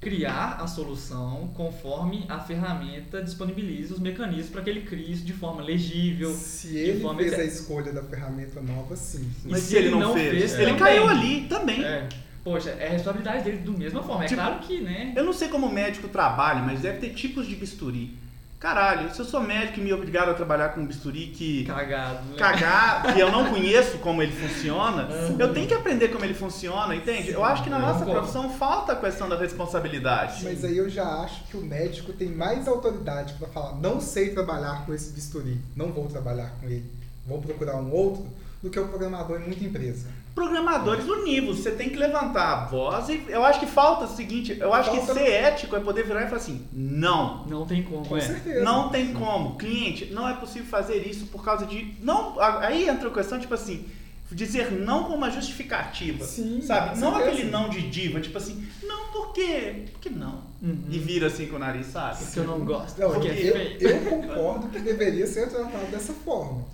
[0.00, 5.32] criar a solução conforme a ferramenta disponibiliza os mecanismos para que ele crie isso de
[5.32, 6.32] forma legível.
[6.32, 9.28] Se de ele forma fez a escolha da ferramenta nova, sim.
[9.44, 10.76] E Mas se se ele ele não, não fez, fez, ele também.
[10.78, 11.84] caiu ali também.
[11.84, 12.08] É,
[12.48, 14.24] poxa, é responsabilidade dele do mesma forma.
[14.24, 15.12] É Tipo, claro que, né?
[15.16, 18.16] Eu não sei como o médico trabalha, mas deve ter tipos de bisturi.
[18.58, 22.24] Caralho, se eu sou médico e me obrigaram a trabalhar com um bisturi que Cagado.
[22.30, 22.36] né?
[22.36, 25.36] cagar, que eu não conheço como ele funciona, Uhum.
[25.38, 27.30] eu tenho que aprender como ele funciona, entende?
[27.30, 30.42] Eu acho que na nossa profissão falta a questão da responsabilidade.
[30.42, 34.30] Mas aí eu já acho que o médico tem mais autoridade para falar, não sei
[34.30, 36.90] trabalhar com esse bisturi, não vou trabalhar com ele,
[37.24, 38.26] vou procurar um outro,
[38.60, 40.08] do que o programador em muita empresa.
[40.38, 44.56] Programadores univos, você tem que levantar a voz e eu acho que falta o seguinte,
[44.60, 47.82] eu acho Falta- que ser ético é poder virar e falar assim, não, Não tem
[47.82, 48.06] como.
[48.06, 48.20] Com é.
[48.20, 48.62] certeza.
[48.62, 49.56] Não tem como.
[49.56, 51.92] Cliente, não é possível fazer isso por causa de.
[52.00, 53.84] Não, aí entra a questão, tipo assim,
[54.30, 56.24] dizer não com uma justificativa.
[56.24, 56.98] Sim, sabe?
[57.00, 57.30] Não certeza.
[57.32, 59.86] aquele não de diva, tipo assim, não, por quê?
[59.90, 60.42] Por que não?
[60.62, 60.84] Uhum.
[60.88, 62.24] E vira assim com o nariz, sabe?
[62.24, 62.96] Porque eu não gosto.
[63.00, 63.76] Não, porque eu, é feio.
[63.80, 66.64] eu concordo que deveria ser tratado dessa forma.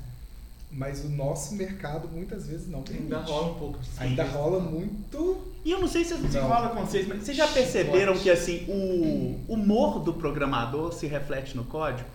[0.76, 3.78] Mas o nosso mercado muitas vezes não tem Ainda rola um pouco.
[3.96, 5.38] Ainda rola muito.
[5.64, 6.48] E eu não sei se Não.
[6.48, 11.56] rola com vocês, mas vocês já perceberam que assim, o humor do programador se reflete
[11.56, 12.08] no código?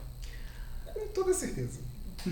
[0.93, 1.79] Com toda certeza.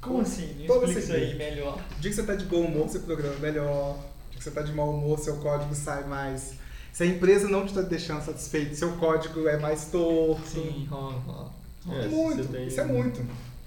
[0.00, 0.46] Como assim?
[0.54, 1.50] Me Toda explica isso aí certeza.
[1.50, 1.78] melhor.
[1.98, 3.96] O dia que você tá de bom humor, você programa melhor.
[3.96, 6.54] O dia que você tá de mau humor, seu código sai mais.
[6.90, 10.40] Se a empresa não te está deixando satisfeito, seu código é mais torto.
[10.48, 11.52] Sim, rola, rola.
[11.90, 12.56] É, muito.
[12.56, 13.20] Isso é muito.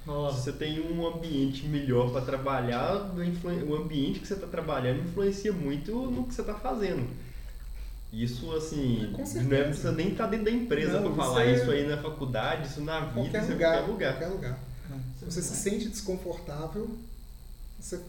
[0.05, 0.33] Rola.
[0.33, 3.11] Se você tem um ambiente melhor para trabalhar,
[3.67, 7.07] o ambiente que você está trabalhando influencia muito no que você está fazendo.
[8.11, 11.55] Isso, assim, Com não é, precisa nem estar dentro da empresa para isso falar é-
[11.55, 14.13] isso aí na faculdade, isso na vida, Qualquer isso em lugar, qualquer lugar.
[14.19, 14.59] qualquer lugar.
[15.17, 16.95] Se você se sente desconfortável,
[17.79, 17.99] você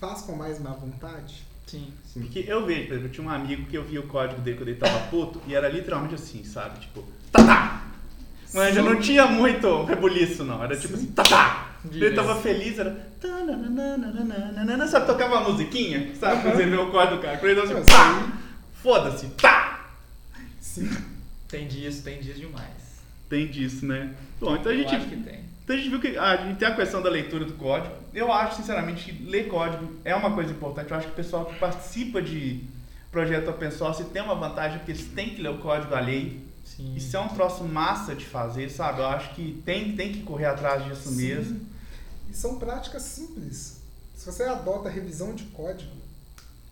[0.00, 1.44] faz com mais má vontade.
[1.66, 1.92] Sim.
[2.06, 2.20] Sim.
[2.22, 4.56] Porque eu vejo, por exemplo, eu tinha um amigo que eu via o código dele
[4.56, 6.78] quando ele tava puto e era literalmente assim, sabe?
[6.80, 7.75] Tipo, tatá!
[8.56, 10.64] Mas já não tinha muito rebuliço, não.
[10.64, 11.76] Era tipo assim, tatá!
[11.92, 12.90] Ele tava feliz, era.
[13.20, 16.42] tananana, Sabe, tocava uma musiquinha, sabe?
[16.42, 17.38] Quando você vê o código do cara.
[17.42, 18.18] Ele assim, pá!
[18.18, 18.32] aí-
[18.82, 19.90] Foda-se, tá!
[20.60, 20.90] Sim.
[21.48, 23.00] Tem dias, tem dias demais.
[23.28, 24.14] Tem disso, né?
[24.40, 24.92] Bom, então a gente.
[24.92, 25.40] Eu acho que tem.
[25.64, 27.94] Então a gente viu que a gente tem a questão da leitura do código.
[28.14, 30.90] Eu acho, sinceramente, que ler código é uma coisa importante.
[30.90, 32.60] Eu acho que o pessoal que participa de
[33.10, 36.40] projeto open source tem uma vantagem porque eles têm que ler o código alheio.
[36.66, 36.94] Sim.
[36.94, 39.00] Isso é um troço massa de fazer, sabe?
[39.00, 41.16] Eu acho que tem, tem que correr atrás disso Sim.
[41.16, 41.60] mesmo.
[42.28, 43.80] E são práticas simples.
[44.14, 45.92] Se você adota a revisão de código,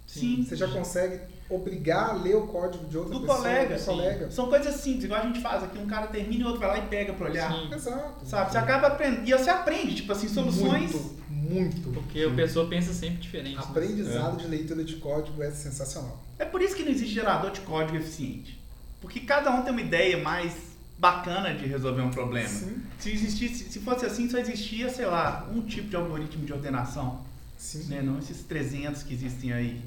[0.06, 0.44] Sim.
[0.46, 3.84] você já consegue obrigar a ler o código de outra Do pessoa, colega, do sim.
[3.86, 4.30] colega.
[4.30, 5.78] São coisas simples, igual a gente faz aqui.
[5.78, 7.52] Um cara termina e o outro vai lá e pega pra olhar.
[7.52, 7.72] Sim.
[7.72, 8.26] Exato.
[8.26, 8.52] Sabe?
[8.52, 9.28] Você acaba aprendendo.
[9.28, 10.92] E você aprende, tipo assim, soluções.
[10.92, 11.90] Muito, muito.
[11.92, 13.56] Porque a pessoa pensa sempre diferente.
[13.56, 13.62] né?
[13.62, 16.22] Aprendizado de leitura de código é sensacional.
[16.38, 18.62] É por isso que não existe gerador de código eficiente.
[19.04, 20.54] Porque cada um tem uma ideia mais
[20.96, 22.48] bacana de resolver um problema.
[22.48, 26.54] Sim, Se existisse, se fosse assim, só existia, sei lá, um tipo de algoritmo de
[26.54, 27.22] ordenação,
[27.58, 27.84] sim.
[27.88, 28.00] né?
[28.00, 29.82] Não esses 300 que existem aí,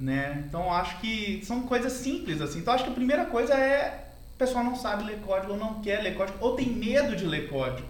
[0.00, 0.42] né?
[0.48, 2.60] Então acho que são coisas simples assim.
[2.60, 5.82] Então acho que a primeira coisa é o pessoal não sabe ler código ou não
[5.82, 7.86] quer ler código ou tem medo de ler código.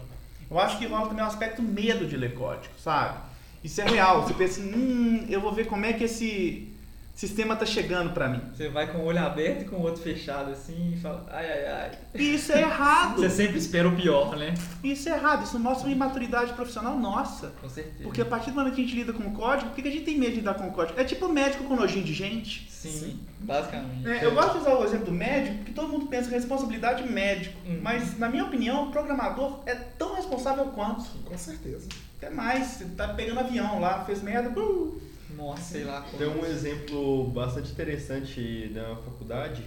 [0.51, 3.17] Eu acho que rola também um aspecto medo de ler código, sabe?
[3.63, 4.23] Isso é real.
[4.23, 6.72] Você pensa, assim, hum, eu vou ver como é que esse
[7.13, 8.41] sistema tá chegando pra mim.
[8.53, 11.45] Você vai com o olho aberto e com o outro fechado assim e fala, ai
[11.45, 11.91] ai ai.
[12.15, 13.17] Isso é errado.
[13.17, 14.53] Você sempre espera o pior, né?
[14.83, 15.43] Isso é errado.
[15.43, 17.53] Isso mostra uma imaturidade profissional nossa.
[17.61, 18.03] Com certeza.
[18.03, 19.91] Porque a partir do momento que a gente lida com o código, por que a
[19.91, 20.99] gente tem medo de lidar com o código?
[20.99, 22.67] É tipo médico com nojinho de gente.
[22.69, 23.19] Sim, Sim.
[23.39, 24.09] basicamente.
[24.09, 27.03] É, eu gosto de usar o exemplo do médico, porque todo mundo pensa em responsabilidade
[27.09, 27.55] médico.
[27.65, 27.79] Uhum.
[27.81, 31.05] Mas, na minha opinião, o programador é tão responsável quanto.
[31.23, 31.87] Com certeza.
[32.17, 32.67] Até mais.
[32.67, 34.49] Você tá pegando avião lá, fez merda.
[34.59, 35.01] uh,
[35.37, 36.05] Nossa, sei lá.
[36.17, 39.63] Tem um exemplo bastante interessante na faculdade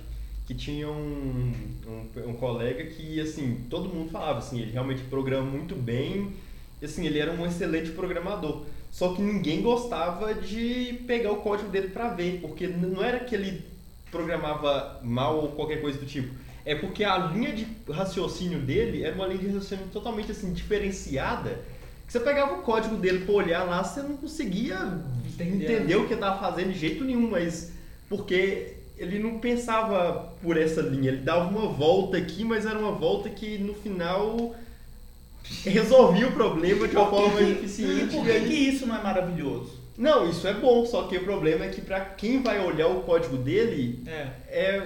[0.46, 1.52] que tinha um,
[1.86, 6.34] um, um colega que, assim, todo mundo falava, assim, ele realmente programa muito bem,
[6.82, 8.64] assim, ele era um excelente programador.
[8.90, 13.34] Só que ninguém gostava de pegar o código dele para ver, porque não era que
[13.34, 13.64] ele
[14.10, 16.32] programava mal ou qualquer coisa do tipo.
[16.64, 21.60] É porque a linha de raciocínio dele era uma linha de raciocínio totalmente assim diferenciada.
[22.06, 24.78] Que você pegava o código dele para olhar lá, você não conseguia
[25.40, 27.72] Entender o que ele estava fazendo de jeito nenhum, mas
[28.08, 32.92] porque ele não pensava por essa linha, ele dava uma volta aqui, mas era uma
[32.92, 34.54] volta que no final
[35.64, 38.16] resolvia o problema de uma forma mais E eficiente.
[38.16, 39.86] por e que, aí- que isso não é maravilhoso?
[39.96, 43.00] Não, isso é bom, só que o problema é que para quem vai olhar o
[43.02, 44.82] código dele É, é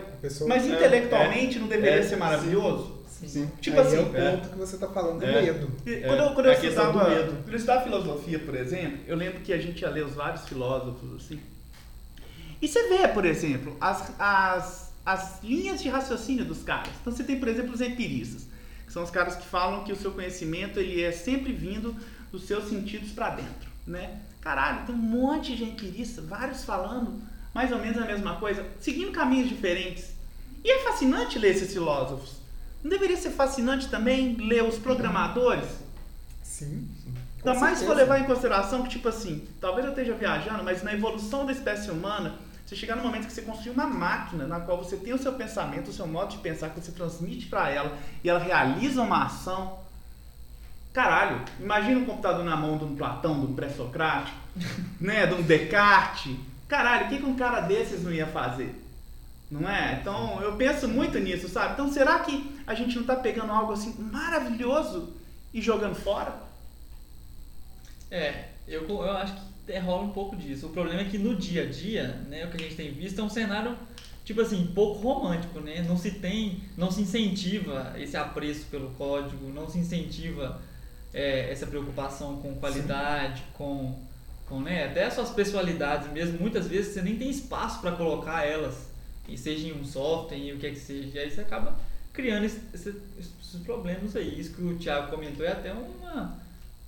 [0.46, 2.84] Mas É, intelectualmente não deveria é, ser maravilhoso?
[2.84, 2.99] sim.
[3.28, 3.50] Sim.
[3.60, 4.30] Tipo aí assim, é o é.
[4.36, 5.42] ponto que você está falando do É.
[5.42, 5.70] medo.
[5.86, 7.32] E É, Quando eu, quando eu a questão estudava, do medo.
[7.42, 10.44] quando eu estudava filosofia, por exemplo, eu lembro que a gente ia ler os vários
[10.48, 11.40] filósofos assim.
[12.62, 16.92] E você vê, por exemplo, as, as, as linhas de raciocínio dos caras.
[17.00, 18.46] Então você tem, por exemplo, os empiristas,
[18.86, 21.96] que são os caras que falam que o seu conhecimento ele é sempre vindo
[22.30, 24.20] dos seus sentidos para dentro, né?
[24.40, 27.20] Caralho, tem um monte de empiristas, vários falando
[27.54, 30.12] mais ou menos a mesma coisa, seguindo caminhos diferentes.
[30.62, 32.39] E é fascinante ler esses filósofos.
[32.82, 35.68] Não deveria ser fascinante também ler os programadores?
[36.42, 36.88] Sim.
[37.42, 40.62] Com Ainda mais se for levar em consideração que, tipo assim, talvez eu esteja viajando,
[40.62, 42.34] mas na evolução da espécie humana,
[42.66, 45.32] você chegar no momento que você construir uma máquina na qual você tem o seu
[45.32, 49.24] pensamento, o seu modo de pensar, que você transmite para ela e ela realiza uma
[49.24, 49.78] ação.
[50.92, 54.36] Caralho, imagina um computador na mão de um Platão, de um pré-socrático,
[55.00, 56.36] né, de um Descartes.
[56.68, 58.79] Caralho, o que, que um cara desses não ia fazer?
[59.50, 59.98] Não é?
[60.00, 61.72] Então eu penso muito nisso, sabe?
[61.74, 65.12] Então será que a gente não tá pegando algo assim maravilhoso
[65.52, 66.34] e jogando fora?
[68.10, 70.66] É, eu, eu acho que rola um pouco disso.
[70.66, 73.20] O problema é que no dia a dia, né, o que a gente tem visto
[73.20, 73.76] é um cenário,
[74.24, 75.84] tipo assim, pouco romântico, né?
[75.86, 80.60] Não se tem, não se incentiva esse apreço pelo código, não se incentiva
[81.12, 83.96] é, essa preocupação com qualidade, com,
[84.46, 86.38] com né, até as suas pessoalidades mesmo.
[86.40, 88.89] Muitas vezes você nem tem espaço para colocar elas,
[89.32, 91.08] e seja em um software, em o que é que seja.
[91.14, 91.78] E aí você acaba
[92.12, 94.38] criando esse- esse- esses problemas aí.
[94.40, 96.38] Isso que o Thiago comentou é até uma,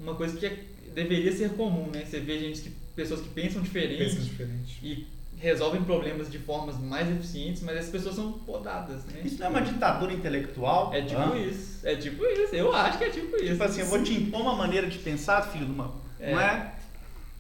[0.01, 2.05] uma coisa que é- deveria ser comum, né?
[2.05, 4.79] Você vê gente que, pessoas que pensam diferente Pensa diferente.
[4.83, 5.07] e
[5.39, 9.23] resolvem problemas de formas mais eficientes, mas essas pessoas são podadas, né?
[9.25, 10.93] Isso não é uma ditadura intelectual?
[10.95, 11.37] É tipo Hã?
[11.39, 13.47] isso, é tipo isso, eu acho que é tipo isso.
[13.53, 15.95] Tipo assim, eu vou te impor uma maneira de pensar, filho de uma.
[16.21, 16.75] Não é?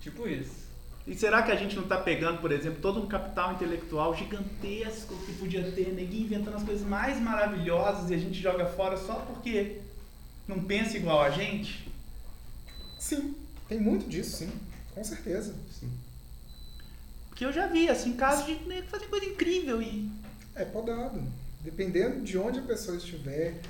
[0.00, 0.61] Tipo isso.
[1.06, 5.16] E será que a gente não tá pegando, por exemplo, todo um capital intelectual gigantesco
[5.26, 9.14] que podia ter, neguinho inventando as coisas mais maravilhosas e a gente joga fora só
[9.14, 9.80] porque
[10.46, 11.90] não pensa igual a gente?
[12.98, 13.34] Sim,
[13.68, 14.52] tem muito disso, sim.
[14.94, 15.54] Com certeza.
[17.28, 20.08] Porque eu já vi, assim, casos de nego fazer coisa incrível e.
[20.54, 21.22] É podado.
[21.62, 23.60] Dependendo de onde a pessoa estiver,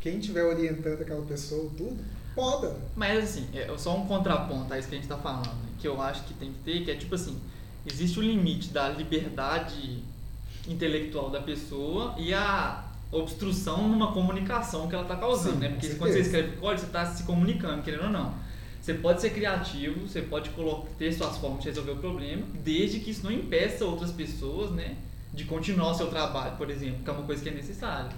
[0.00, 2.02] quem estiver orientando aquela pessoa, tudo,
[2.34, 2.76] poda.
[2.96, 6.00] Mas assim, é só um contraponto a isso que a gente tá falando, que eu
[6.00, 7.38] acho que tem que ter, que é tipo assim,
[7.86, 10.02] existe o limite da liberdade
[10.66, 15.68] intelectual da pessoa e a obstrução numa comunicação que ela está causando, Sim, né?
[15.68, 18.34] Porque quando você escreve código, você está se comunicando, querendo ou não.
[18.80, 20.50] Você pode ser criativo, você pode
[20.98, 24.96] ter suas formas de resolver o problema, desde que isso não impeça outras pessoas, né?
[25.32, 28.10] De continuar o seu trabalho, por exemplo, que é uma coisa que é necessária.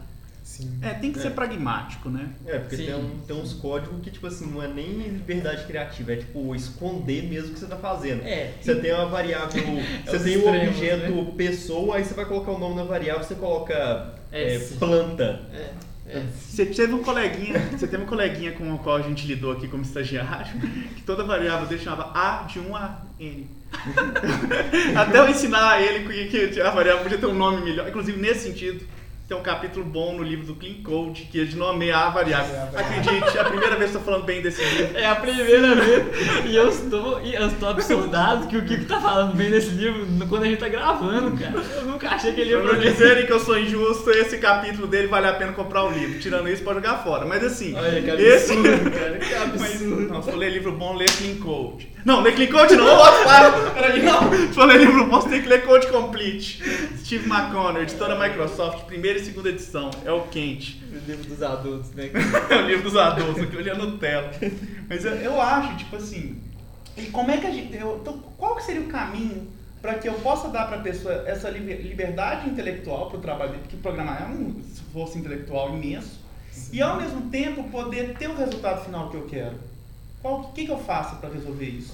[0.45, 0.79] Sim.
[0.83, 1.23] É, tem que É.
[1.23, 2.29] ser pragmático, né?
[2.47, 2.85] É, porque Sim.
[2.85, 6.55] tem, um- tem uns códigos que, tipo assim, não é nem liberdade criativa, é tipo
[6.55, 8.23] esconder mesmo o que você tá fazendo.
[8.25, 8.53] É.
[8.61, 9.49] Você tem uma variável,
[10.07, 13.25] você os tem um extremos, objeto pessoa, aí você vai colocar o nome na variável,
[13.25, 15.41] você coloca É, é, planta.
[15.53, 15.71] É,
[16.19, 16.23] é.
[16.39, 19.67] Você teve um coleguinha, você teve um coleguinha com o qual a gente lidou aqui
[19.67, 20.53] como estagiário,
[20.95, 23.49] que toda variável dele chamava A de 1 a N.
[24.95, 27.89] Até eu ensinar a ele que a variável podia ter um nome melhor.
[27.89, 28.85] Inclusive, nesse sentido,
[29.27, 32.55] tem um capítulo bom no livro do Clean Code, que é de nomear a variável.
[32.55, 32.81] É.
[32.81, 34.99] Acredite, é a primeira vez que eu tô falando bem desse livro.
[34.99, 36.05] É a primeira vez
[36.45, 40.05] e eu estou, e eu estou absurdado que o Kiko tá falando bem desse livro
[40.05, 41.55] no- quando a gente tá gravando, cara.
[41.77, 45.07] Eu nunca achei que ele ia Pra dizerem que eu sou injusto, esse capítulo dele
[45.09, 46.19] vale a pena comprar o livro.
[46.21, 47.25] Tirando isso, pode jogar fora.
[47.25, 48.53] Mas assim, Olha que esse.
[48.53, 49.19] absurdo, cara.
[49.19, 50.01] Que absurdo.
[50.13, 51.95] não, se for ler livro bom, lê Clean Code.
[52.05, 53.51] Não, lê Clean Code não, outro para.
[53.71, 54.31] Peraí, não.
[54.31, 56.63] Se for ler livro bom, você tem que ler Code Complete.
[57.03, 58.85] Steve McConnell, editora Microsoft,
[59.15, 59.91] primeira e segunda edição.
[60.05, 60.83] É o quente.
[60.95, 62.11] O livro dos adultos, né?
[62.51, 64.31] É o livro dos adultos, aqui olhando Nutella.
[64.89, 66.41] Mas eu, eu acho, tipo assim,
[66.97, 67.75] e como é que a gente.
[67.77, 69.49] eu- então, qual que seria o caminho
[69.83, 73.51] para que eu possa dar para a pessoa essa liber- liberdade intelectual para o trabalho
[73.51, 73.63] dele?
[73.63, 76.21] Porque programar é um esforço intelectual imenso.
[76.73, 79.57] E ao mesmo tempo poder ter o resultado final que eu quero.
[80.23, 81.93] O que, que eu faço para resolver isso?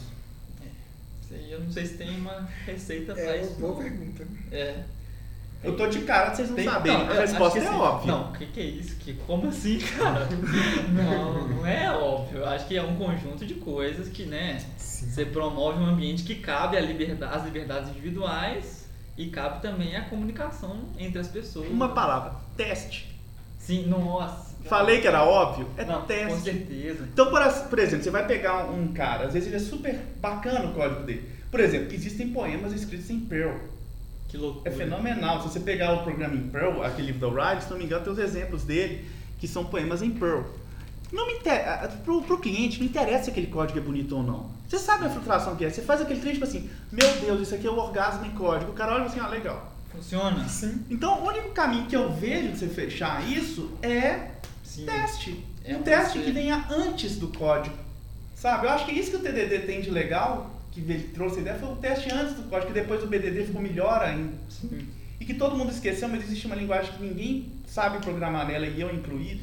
[1.32, 3.50] Aí Eu não sei se tem uma receita É isso.
[3.52, 3.82] uma boa não.
[3.82, 4.26] pergunta.
[4.52, 4.82] É.
[5.62, 6.98] Eu tô de cara de vocês não Tem- saberem.
[7.06, 8.12] não, a resposta é assim, óbvia.
[8.12, 8.96] Não, o que, que é isso?
[8.96, 10.26] Que, como assim, cara?
[10.90, 12.38] não, não é óbvio.
[12.38, 14.62] Eu acho que é um conjunto de coisas que, né?
[14.78, 15.10] Sim.
[15.10, 18.86] Você promove um ambiente que cabe a liberdade, as liberdades individuais
[19.18, 21.68] e cabe também a comunicação entre as pessoas.
[21.68, 23.14] Uma palavra: teste.
[23.58, 24.50] Sim, nossa.
[24.64, 25.68] Falei que era óbvio?
[25.76, 26.40] É não, Com teste.
[26.40, 27.08] certeza.
[27.12, 30.72] Então, por exemplo, você vai pegar um cara, às vezes ele é super bacana o
[30.74, 31.28] código dele.
[31.50, 33.58] Por exemplo, existem poemas escritos em Perl.
[34.30, 34.70] Que loucura.
[34.70, 35.42] É fenomenal.
[35.42, 38.04] Se você pegar o programa em Perl, aquele livro da O'Reilly, se não me engano,
[38.04, 39.04] tem os exemplos dele,
[39.38, 40.44] que são poemas em Perl.
[41.12, 41.64] Não me inter...
[42.04, 44.50] pro, pro cliente não interessa se aquele código é bonito ou não.
[44.68, 45.70] Você sabe a frustração que é.
[45.70, 48.70] Você faz aquele trem tipo assim, meu Deus, isso aqui é o orgasmo em código.
[48.70, 49.72] O cara olha assim, ah, legal.
[49.90, 50.48] Funciona?
[50.48, 50.84] Sim.
[50.88, 54.28] Então, o único caminho que eu vejo de você fechar isso é
[54.62, 54.86] Sim.
[54.86, 55.44] teste.
[55.64, 57.74] É um teste que venha antes do código.
[58.36, 58.66] Sabe?
[58.66, 61.58] Eu acho que isso que o TDD tem de legal, que ele trouxe a ideia,
[61.58, 64.32] foi o teste antes do código, que depois o BDD ficou melhor ainda.
[64.48, 64.86] Sim.
[65.18, 68.80] E que todo mundo esqueceu, mas existe uma linguagem que ninguém sabe programar nela, e
[68.80, 69.42] eu incluído,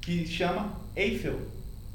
[0.00, 1.40] que chama Eiffel.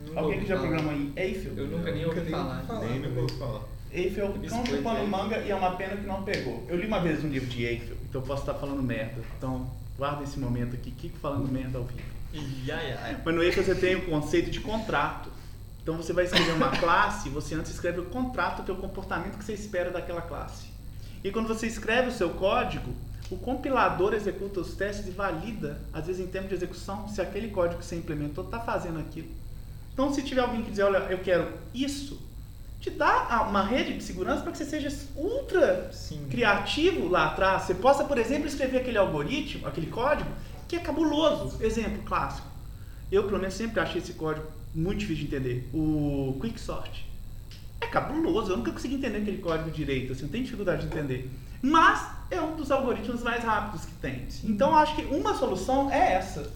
[0.06, 0.68] Nunca Alguém ouvi que já falar.
[0.70, 1.54] programou em Eiffel?
[1.56, 2.56] Eu nunca nem Nunca ouvi nem falar.
[2.56, 2.86] ouvi falar.
[2.88, 3.62] Nem me vou falar.
[3.94, 5.08] Eiffel, cão chupando Eiffel.
[5.08, 6.66] manga e é uma pena que não pegou.
[6.68, 9.22] Eu li uma vez um livro de Eiffel, então eu posso estar falando merda.
[9.38, 12.02] Então, guarda esse momento aqui, Kiko falando merda ao vivo.
[12.34, 13.22] Ia, ia.
[13.24, 15.30] Mas no Eiffel você tem o conceito de contrato.
[15.84, 19.38] Então você vai escrever uma classe, você antes escreve o contrato, que é o comportamento
[19.38, 20.68] que você espera daquela classe.
[21.22, 22.94] E quando você escreve o seu código,
[23.30, 27.50] o compilador executa os testes e valida, às vezes em termos de execução, se aquele
[27.50, 29.28] código que você implementou está fazendo aquilo.
[29.94, 32.18] Então se tiver alguém que dizer, olha, eu quero isso,
[32.80, 36.28] te dá uma rede de segurança para que você seja ultra Sim.
[36.30, 37.64] criativo lá atrás.
[37.64, 40.30] Você possa, por exemplo, escrever aquele algoritmo, aquele código,
[40.68, 41.64] que é cabuloso.
[41.64, 42.53] Exemplo clássico.
[43.12, 45.70] Eu, pelo menos, sempre achei esse código muito difícil de entender.
[45.74, 47.06] O Quicksort.
[47.82, 51.30] É cabuloso, eu nunca consegui entender aquele código direito, assim, eu tenho dificuldade de entender.
[51.62, 54.28] Mas é um dos algoritmos mais rápidos que tem.
[54.44, 56.52] Então, acho que uma solução é essa.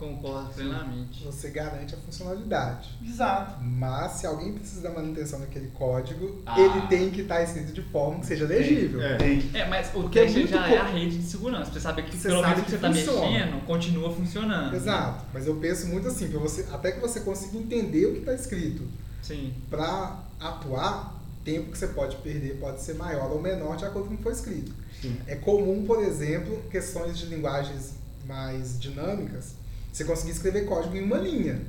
[0.00, 1.22] Concordo plenamente.
[1.24, 2.88] Você garante a funcionalidade.
[3.06, 3.62] Exato.
[3.62, 6.58] Mas se alguém precisa da manutenção daquele código, Ah.
[6.58, 9.02] ele tem que estar escrito de forma que seja legível.
[9.02, 9.16] É.
[9.18, 9.50] Tem.
[9.52, 11.70] É, mas o Porque é teste muito já é a rede de segurança.
[11.70, 13.30] Você saber que Você pelo menos sabe o que você que tá funciona.
[13.30, 14.74] mexendo continua funcionando.
[14.74, 15.24] Exato.
[15.34, 18.82] Mas eu penso muito assim, você, até que você consiga entender o que está escrito.
[19.22, 19.52] Sim.
[19.68, 24.08] Para atuar, o tempo que você pode perder pode ser maior ou menor de acordo
[24.08, 24.72] com o que foi escrito.
[25.00, 25.16] Sim.
[25.26, 27.94] É comum, por exemplo, questões de linguagens
[28.26, 29.54] mais dinâmicas,
[29.92, 31.60] você conseguir escrever código em uma linha.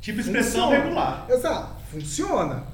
[0.00, 0.82] Tipo expressão Funciona.
[0.84, 1.26] regular.
[1.30, 2.64] Exato, funciona.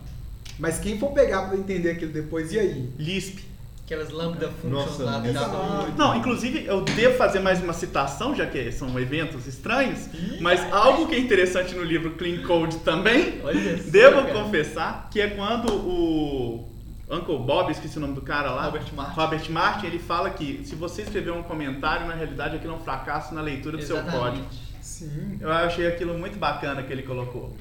[0.58, 2.90] Mas quem for pegar para entender aquilo depois, e aí?
[2.98, 3.46] Lisp.
[3.84, 5.50] Aquelas lambda functions lá do exato.
[5.50, 5.88] Java.
[5.96, 10.60] Não, inclusive eu devo fazer mais uma citação, já que são eventos estranhos, Ih, mas
[10.70, 14.42] algo que é interessante no livro Clean Code também, Olha devo cara.
[14.44, 16.68] confessar, que é quando o
[17.10, 19.20] Uncle Bob, esqueci o nome do cara lá, Robert Martin.
[19.20, 22.80] Robert Martin, ele fala que se você escrever um comentário, na realidade aquilo é um
[22.80, 24.20] fracasso na leitura do seu Exatamente.
[24.20, 24.46] código.
[24.82, 25.38] Sim.
[25.40, 27.56] Eu achei aquilo muito bacana que ele colocou.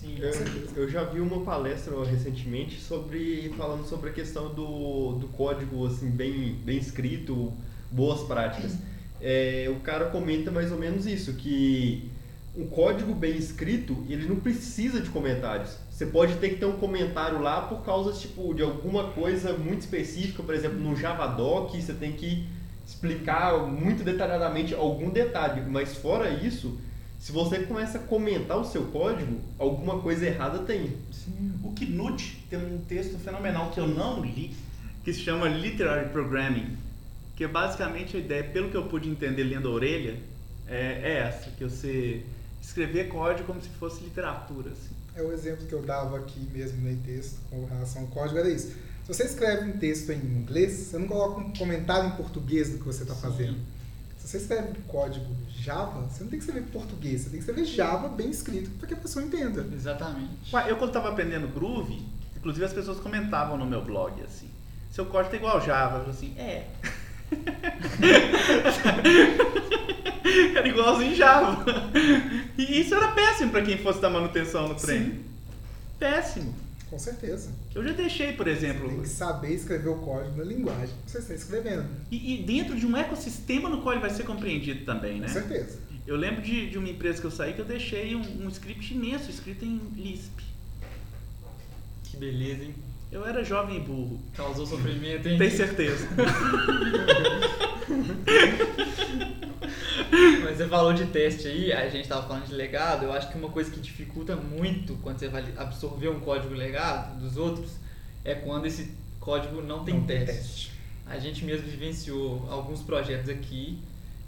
[0.00, 0.16] Sim.
[0.18, 5.86] Eu, eu já vi uma palestra recentemente sobre falando sobre a questão do, do código
[5.86, 7.52] assim bem, bem escrito,
[7.90, 8.76] boas práticas.
[9.20, 12.10] é, o cara comenta mais ou menos isso, que
[12.54, 15.76] um código bem escrito, ele não precisa de comentários.
[15.94, 19.82] Você pode ter que ter um comentário lá por causa tipo, de alguma coisa muito
[19.82, 22.48] específica, por exemplo, no Javadoc, você tem que
[22.84, 26.76] explicar muito detalhadamente algum detalhe, mas fora isso,
[27.20, 30.96] se você começa a comentar o seu código, alguma coisa errada tem.
[31.12, 31.52] Sim.
[31.62, 34.52] O Knut tem um texto fenomenal que eu não li,
[35.04, 36.76] que se chama Literary Programming,
[37.36, 40.18] que é basicamente a ideia, pelo que eu pude entender lendo a orelha,
[40.66, 42.24] é, é essa, que você
[42.60, 44.72] escrever código como se fosse literatura.
[44.72, 44.93] Assim.
[45.16, 48.50] É o exemplo que eu dava aqui mesmo no texto com relação ao código, era
[48.50, 48.68] isso.
[48.68, 52.78] Se você escreve um texto em inglês, você não coloca um comentário em português do
[52.78, 53.58] que você está fazendo.
[54.18, 57.64] Se você escreve código Java, você não tem que escrever português, você tem que escrever
[57.66, 59.66] Java bem escrito para que a pessoa entenda.
[59.74, 60.54] Exatamente.
[60.54, 62.02] Ué, eu quando estava aprendendo Groove,
[62.36, 64.48] inclusive as pessoas comentavam no meu blog assim,
[64.90, 66.66] seu código tá igual Java, eu assim, é.
[70.56, 71.64] era igualzinho Java.
[72.56, 75.04] E isso era péssimo para quem fosse dar manutenção no trem.
[75.04, 75.24] Sim.
[75.98, 76.54] Péssimo.
[76.90, 77.50] Com certeza.
[77.74, 78.88] Eu já deixei, por exemplo.
[78.88, 81.86] Você tem que saber escrever o código na linguagem que você está escrevendo.
[82.10, 85.26] E, e, dentro de um ecossistema no qual ele vai ser compreendido também, né?
[85.26, 85.78] Com certeza.
[86.06, 88.94] Eu lembro de, de uma empresa que eu saí que eu deixei um, um script
[88.94, 90.40] imenso escrito em Lisp.
[92.04, 92.74] Que beleza, hein?
[93.14, 94.20] Eu era jovem e burro.
[94.34, 95.38] Causou sofrimento, hein?
[95.38, 96.08] Tem certeza.
[100.42, 103.04] Mas você falou de teste aí, a gente estava falando de legado.
[103.04, 107.20] Eu acho que uma coisa que dificulta muito quando você vai absorver um código legado
[107.20, 107.76] dos outros
[108.24, 110.26] é quando esse código não tem, não teste.
[110.26, 110.72] tem teste.
[111.06, 113.78] A gente mesmo vivenciou alguns projetos aqui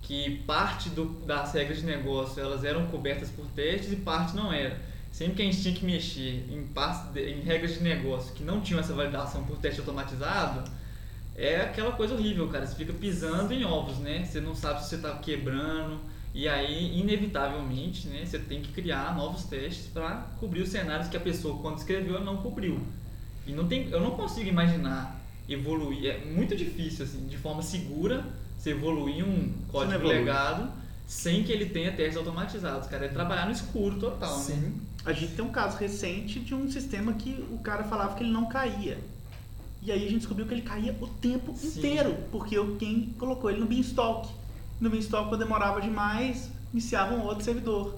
[0.01, 4.53] que parte do, das regras de negócio elas eram cobertas por testes e parte não
[4.53, 4.79] era.
[5.17, 6.69] Sempre que a gente tinha que mexer em,
[7.23, 10.71] em regras de negócio que não tinham essa validação por teste automatizado,
[11.35, 12.67] é aquela coisa horrível, cara.
[12.67, 14.27] Você fica pisando em ovos, né?
[14.27, 15.99] Você não sabe se você está quebrando.
[16.35, 21.17] E aí, inevitavelmente, né, você tem que criar novos testes para cobrir os cenários que
[21.17, 22.79] a pessoa, quando escreveu, não cobriu.
[23.47, 26.11] E não tem, eu não consigo imaginar evoluir.
[26.11, 28.23] É muito difícil, assim, de forma segura,
[28.59, 30.71] você evoluir um código legado
[31.07, 32.87] sem que ele tenha testes automatizados.
[32.87, 34.45] Cara, é trabalhar no escuro total, né?
[34.45, 34.57] Sim.
[34.57, 34.73] né?
[35.07, 38.33] A gente tem um caso recente de um sistema que o cara falava que ele
[38.33, 38.99] não caía.
[39.81, 41.79] E aí a gente descobriu que ele caía o tempo Sim.
[41.79, 44.29] inteiro, porque quem colocou ele no Beanstalk.
[44.81, 47.95] No Beanstalk, quando demorava demais, iniciava um outro servidor.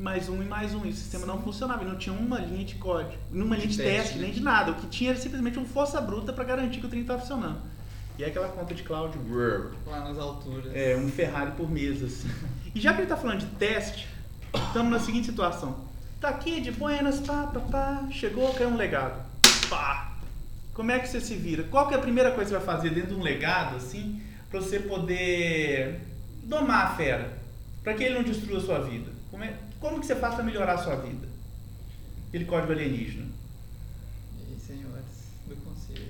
[0.00, 0.84] Mais um e mais um.
[0.84, 3.82] E o sistema não funcionava, não tinha uma linha de código, uma linha de, de
[3.82, 4.72] teste, teste, nem de nada.
[4.72, 7.60] O que tinha era simplesmente uma força bruta para garantir que o trem estava funcionando.
[8.18, 9.16] E é aquela conta de cloud.
[9.86, 10.74] Lá nas alturas.
[10.74, 12.28] É, um Ferrari por mês, assim.
[12.74, 14.06] E já que ele está falando de teste,
[14.54, 15.87] estamos na seguinte situação.
[16.20, 19.24] Tá aqui de buenas, pá, pá, pá, chegou, caiu um legado.
[19.70, 20.18] Pá,
[20.74, 21.62] como é que você se vira?
[21.64, 24.20] Qual que é a primeira coisa que você vai fazer dentro de um legado, assim,
[24.50, 26.00] para você poder
[26.42, 27.38] domar a fera?
[27.84, 29.12] Para que ele não destrua a sua vida?
[29.30, 31.28] Como, é, como que você faz para melhorar a sua vida?
[32.28, 33.26] Aquele código alienígena.
[34.38, 35.04] E aí, senhores
[35.46, 36.08] do conselho?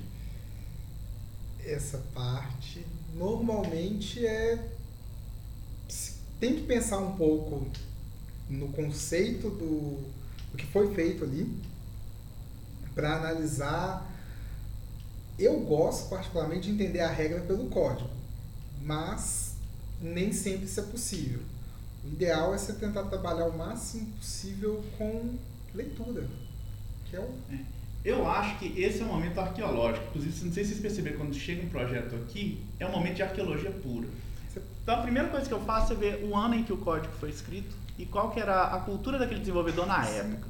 [1.66, 2.82] Essa parte
[3.14, 4.70] normalmente é.
[6.40, 7.66] Tem que pensar um pouco
[8.48, 9.98] no conceito do,
[10.50, 11.50] do que foi feito ali
[12.94, 14.08] para analisar
[15.38, 18.10] eu gosto particularmente de entender a regra pelo código,
[18.82, 19.54] mas
[20.02, 21.40] nem sempre isso é possível.
[22.04, 25.36] O ideal é você tentar trabalhar o máximo possível com
[25.72, 26.26] leitura,
[27.08, 27.32] que é o...
[27.52, 27.78] É.
[28.04, 30.06] Eu acho que esse é um momento arqueológico.
[30.08, 33.22] Inclusive, não sei se vocês perceberam, quando chega um projeto aqui, é um momento de
[33.22, 34.08] arqueologia pura.
[34.82, 37.12] Então, a primeira coisa que eu faço é ver o ano em que o código
[37.20, 40.48] foi escrito e qual que era a cultura daquele desenvolvedor na época.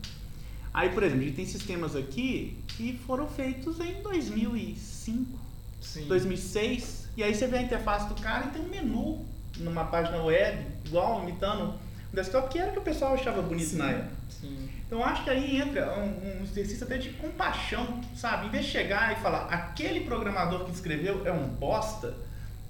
[0.73, 5.39] Aí, por exemplo, a gente tem sistemas aqui que foram feitos em 2005,
[5.81, 6.07] Sim.
[6.07, 10.23] 2006, e aí você vê a interface do cara e tem um menu numa página
[10.23, 11.75] web, igual, imitando
[12.13, 13.79] um desktop, que era o que o pessoal achava bonito Sim.
[13.79, 14.17] na época.
[14.29, 14.69] Sim.
[14.87, 18.47] Então acho que aí entra um, um, exercício até de compaixão, sabe?
[18.47, 22.15] Em vez de chegar e falar, aquele programador que escreveu é um bosta,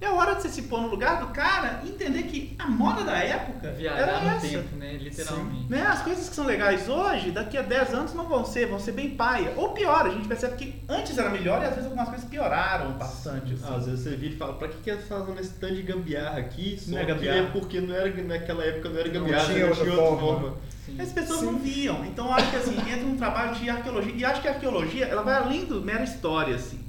[0.00, 3.02] é hora de você se pôr no lugar do cara e entender que a moda
[3.02, 4.46] da época Viajar era no essa.
[4.46, 4.92] tempo, né?
[4.96, 5.66] Literalmente.
[5.68, 5.82] Né?
[5.82, 8.92] As coisas que são legais hoje, daqui a 10 anos não vão ser, vão ser
[8.92, 9.52] bem paia.
[9.56, 12.92] Ou pior, a gente percebe que antes era melhor e às vezes algumas coisas pioraram
[12.92, 13.54] bastante.
[13.54, 13.74] Assim.
[13.74, 16.38] às vezes você vira e fala, pra que que tá fazendo esse tanto de gambiarra
[16.38, 16.78] aqui?
[16.80, 17.38] Só não é gambiarra.
[17.38, 20.40] É porque não era, naquela época não era gambiarra, não tinha outra, tinha outra forma.
[20.40, 20.56] forma.
[20.98, 21.46] As pessoas Sim.
[21.46, 22.04] não viam.
[22.06, 24.14] Então acho que assim, entra um trabalho de arqueologia.
[24.14, 26.87] E acho que a arqueologia, ela vai além do mera história, assim.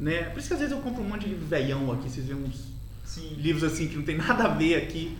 [0.00, 0.22] Né?
[0.24, 2.72] Por isso que às vezes eu compro um monte de veião aqui, vocês veem uns
[3.04, 3.34] Sim.
[3.36, 5.16] livros assim que não tem nada a ver aqui.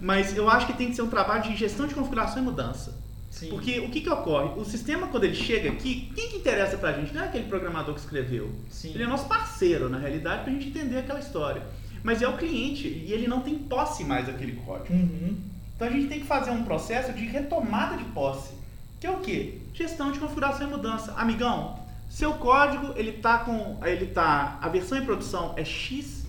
[0.00, 2.98] Mas eu acho que tem que ser um trabalho de gestão de configuração e mudança.
[3.30, 3.48] Sim.
[3.50, 4.58] Porque o que, que ocorre?
[4.58, 7.14] O sistema, quando ele chega aqui, quem que interessa pra gente?
[7.14, 8.50] Não é aquele programador que escreveu.
[8.68, 8.92] Sim.
[8.94, 11.62] Ele é nosso parceiro, na realidade, pra gente entender aquela história.
[12.02, 14.92] mas é o cliente e ele não tem posse mais daquele código.
[14.92, 15.36] Uhum.
[15.76, 18.52] Então a gente tem que fazer um processo de retomada de posse,
[19.00, 19.58] que é o quê?
[19.74, 21.12] Gestão de configuração e mudança.
[21.16, 21.78] Amigão,
[22.12, 26.26] seu código ele tá com, ele tá, a versão em produção é X,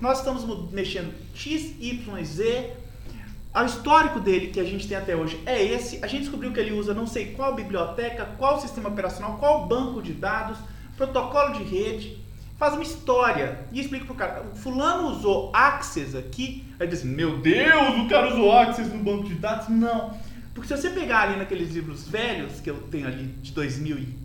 [0.00, 2.70] nós estamos mexendo X, Y, Z.
[3.52, 5.98] O histórico dele que a gente tem até hoje é esse.
[6.04, 10.00] A gente descobriu que ele usa não sei qual biblioteca, qual sistema operacional, qual banco
[10.00, 10.56] de dados,
[10.96, 12.16] protocolo de rede.
[12.56, 14.44] Faz uma história e explica pro cara.
[14.54, 16.64] Fulano usou Access aqui.
[16.78, 19.68] Aí diz meu Deus, o cara usou Access no banco de dados.
[19.68, 20.16] Não.
[20.54, 24.23] Porque se você pegar ali naqueles livros velhos que eu tenho ali de 2001,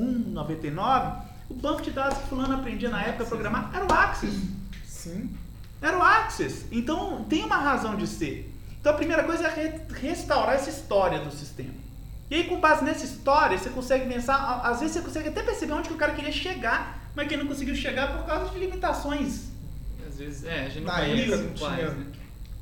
[0.00, 4.40] 99, o banco de dados que fulano aprendia na época a programar era o Access.
[4.86, 5.30] Sim.
[5.80, 6.66] Era o Access.
[6.72, 8.50] Então tem uma razão de ser.
[8.80, 11.72] Então a primeira coisa é re- restaurar essa história do sistema.
[12.30, 14.60] E aí, com base nessa história, você consegue pensar.
[14.64, 17.42] Às vezes você consegue até perceber onde que o cara queria chegar, mas que ele
[17.42, 19.42] não conseguiu chegar por causa de limitações.
[20.08, 21.30] Às vezes, é, a gente não Na conhece
[21.92, 22.06] né?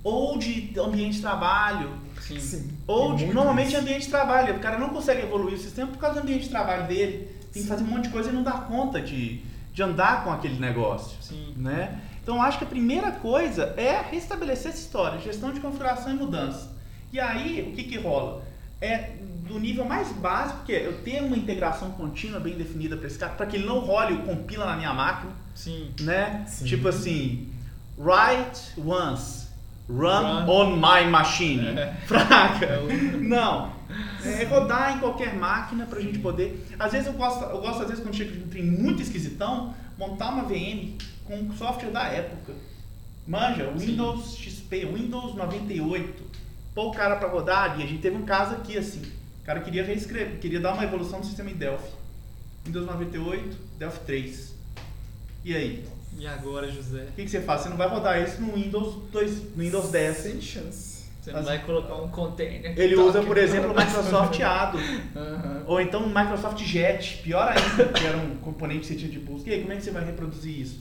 [0.03, 1.91] Ou de ambiente de trabalho.
[2.23, 2.41] Sim.
[2.41, 2.71] Sim.
[2.87, 3.79] Ou de, normalmente isso.
[3.79, 4.57] ambiente de trabalho.
[4.57, 7.29] O cara não consegue evoluir o sistema por causa do ambiente de trabalho dele.
[7.53, 9.43] Tem que fazer um monte de coisa e não dá conta de,
[9.73, 11.17] de andar com aquele negócio.
[11.21, 11.55] Sim.
[11.57, 12.01] né?
[12.23, 16.71] Então acho que a primeira coisa é restabelecer essa história, gestão de configuração e mudança.
[17.13, 18.43] E aí o que que rola?
[18.81, 19.11] É
[19.47, 23.19] do nível mais básico, que é eu ter uma integração contínua bem definida para esse
[23.19, 25.91] cara, para que ele não role o compila na minha máquina, Sim.
[26.01, 26.45] né?
[26.47, 26.65] Sim.
[26.65, 27.49] Tipo assim,
[27.99, 29.42] write once,
[29.89, 30.49] run, Run.
[30.49, 31.67] on my machine.
[31.79, 31.95] É.
[32.07, 32.65] Fraca.
[32.67, 33.73] É o- Não.
[34.25, 36.67] É rodar em qualquer máquina pra gente poder.
[36.79, 40.31] Às vezes eu gosto, eu gosto às vezes quando chega um trem muito esquisitão, montar
[40.31, 42.53] uma VM com um software da época.
[43.27, 46.23] Manja, Windows XP, Windows 98.
[46.75, 49.03] Pô o cara pra rodar e a gente teve um caso aqui assim.
[49.43, 51.91] O cara queria reescrever, queria dar uma evolução no sistema em Delphi.
[52.65, 54.55] Windows 98, Delphi 3.
[55.45, 55.85] E aí?
[56.19, 57.03] E agora, José?
[57.11, 57.63] O que, que você faz?
[57.63, 60.17] Você não vai rodar isso no Windows 2, no Windows 10.
[60.17, 61.03] Sem chance.
[61.21, 62.79] Você não As- vai colocar um container.
[62.79, 64.79] Ele usa, por exemplo, o Microsoft ADO.
[65.17, 65.63] Aham.
[65.67, 69.19] Ou então o Microsoft Jet, pior ainda, que era um componente que você tinha de
[69.21, 69.49] busca.
[69.51, 70.81] E aí, como é que você vai reproduzir isso?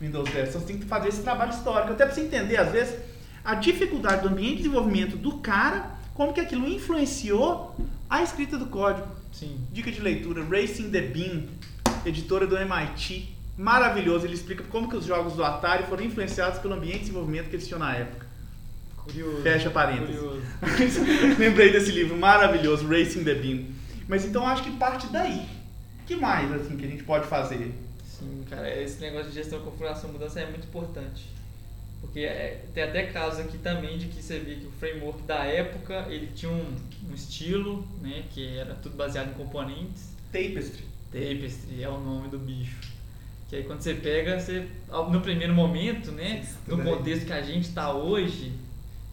[0.00, 0.48] Windows 10.
[0.48, 1.92] Então você tem que fazer esse trabalho histórico.
[1.92, 2.96] Até para você entender, às vezes,
[3.44, 7.76] a dificuldade do ambiente de desenvolvimento do cara, como que aquilo influenciou
[8.08, 9.06] a escrita do código.
[9.32, 9.60] Sim.
[9.72, 11.44] Dica de leitura, Racing the Beam,
[12.06, 13.33] editora do MIT.
[13.56, 17.48] Maravilhoso, ele explica como que os jogos do Atari foram influenciados pelo ambiente de desenvolvimento
[17.48, 18.26] que eles tinham na época.
[18.96, 19.42] Curioso.
[19.42, 20.16] Fecha parênteses.
[20.16, 20.42] Curioso.
[21.38, 23.66] Lembrei desse livro maravilhoso, Racing the Beam.
[24.08, 25.46] Mas então acho que parte daí.
[26.06, 27.72] que mais assim que a gente pode fazer?
[28.04, 31.26] Sim, cara, esse negócio de gestão, configuração e mudança é muito importante.
[32.00, 35.44] Porque é- tem até casos aqui também de que você vê que o framework da
[35.44, 36.76] época ele tinha um,
[37.10, 40.08] um estilo, né, que era tudo baseado em componentes.
[40.32, 40.84] Tapestry.
[41.10, 42.76] Tapestry é o nome do bicho.
[43.54, 44.66] Que aí quando você pega, você,
[45.12, 46.96] no primeiro momento, né, no Estranho.
[46.96, 48.52] contexto que a gente está hoje,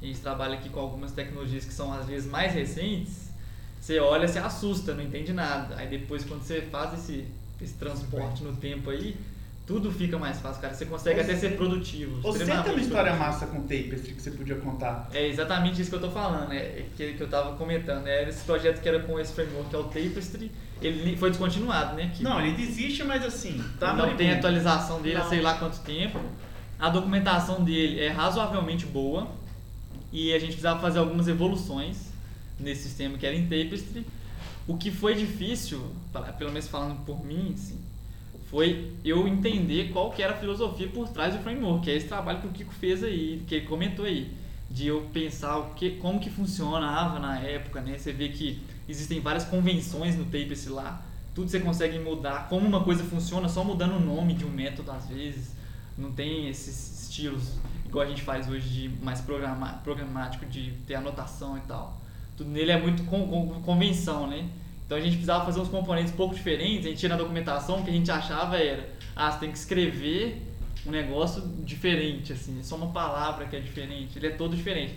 [0.02, 3.30] a gente trabalha aqui com algumas tecnologias que são às vezes mais recentes,
[3.80, 5.76] você olha, se assusta, não entende nada.
[5.76, 7.28] Aí depois quando você faz esse,
[7.62, 9.16] esse transporte no tempo aí,
[9.72, 10.74] tudo fica mais fácil, cara.
[10.74, 12.20] Você consegue Você- até ser produtivo.
[12.22, 15.10] Você tem uma história massa com Tapestry que você podia contar?
[15.14, 18.06] É exatamente isso que eu tô falando, é, que, que eu tava comentando.
[18.06, 20.52] Era esse projeto que era com esse framework, que é o Tapestry,
[20.82, 22.12] ele foi descontinuado, né?
[22.14, 24.36] Que Não, ele existe, mas assim, tá não tem moribundo.
[24.40, 25.30] atualização dele há Não.
[25.30, 26.20] sei lá quanto tempo.
[26.78, 29.30] A documentação dele é razoavelmente boa
[30.12, 32.12] e a gente precisava fazer algumas evoluções
[32.60, 34.06] nesse sistema que era em Tapestry.
[34.68, 35.82] O que foi difícil,
[36.38, 37.80] pelo menos falando por mim, assim,
[38.52, 42.08] foi eu entender qual que era a filosofia por trás do framework, que é esse
[42.08, 44.30] trabalho que o Kiko fez aí, que ele comentou aí,
[44.70, 47.98] de eu pensar o que, como que funcionava na época, né?
[47.98, 51.02] Você vê que existem várias convenções no Tapestry lá,
[51.34, 54.92] tudo você consegue mudar, como uma coisa funciona só mudando o nome de um método
[54.92, 55.56] às vezes,
[55.98, 57.54] não tem esses estilos
[57.86, 59.22] igual a gente faz hoje de mais
[59.84, 62.02] programático, de ter anotação e tal.
[62.38, 64.46] Tudo nele é muito con- convenção, né?
[64.92, 67.80] Então a gente precisava fazer uns componentes um pouco diferentes, a gente tinha na documentação
[67.80, 70.46] o que a gente achava era, ah, você tem que escrever
[70.86, 74.94] um negócio diferente, assim, é só uma palavra que é diferente, ele é todo diferente.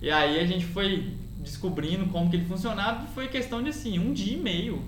[0.00, 3.98] E aí a gente foi descobrindo como que ele funcionava e foi questão de assim,
[3.98, 4.80] um dia e meio,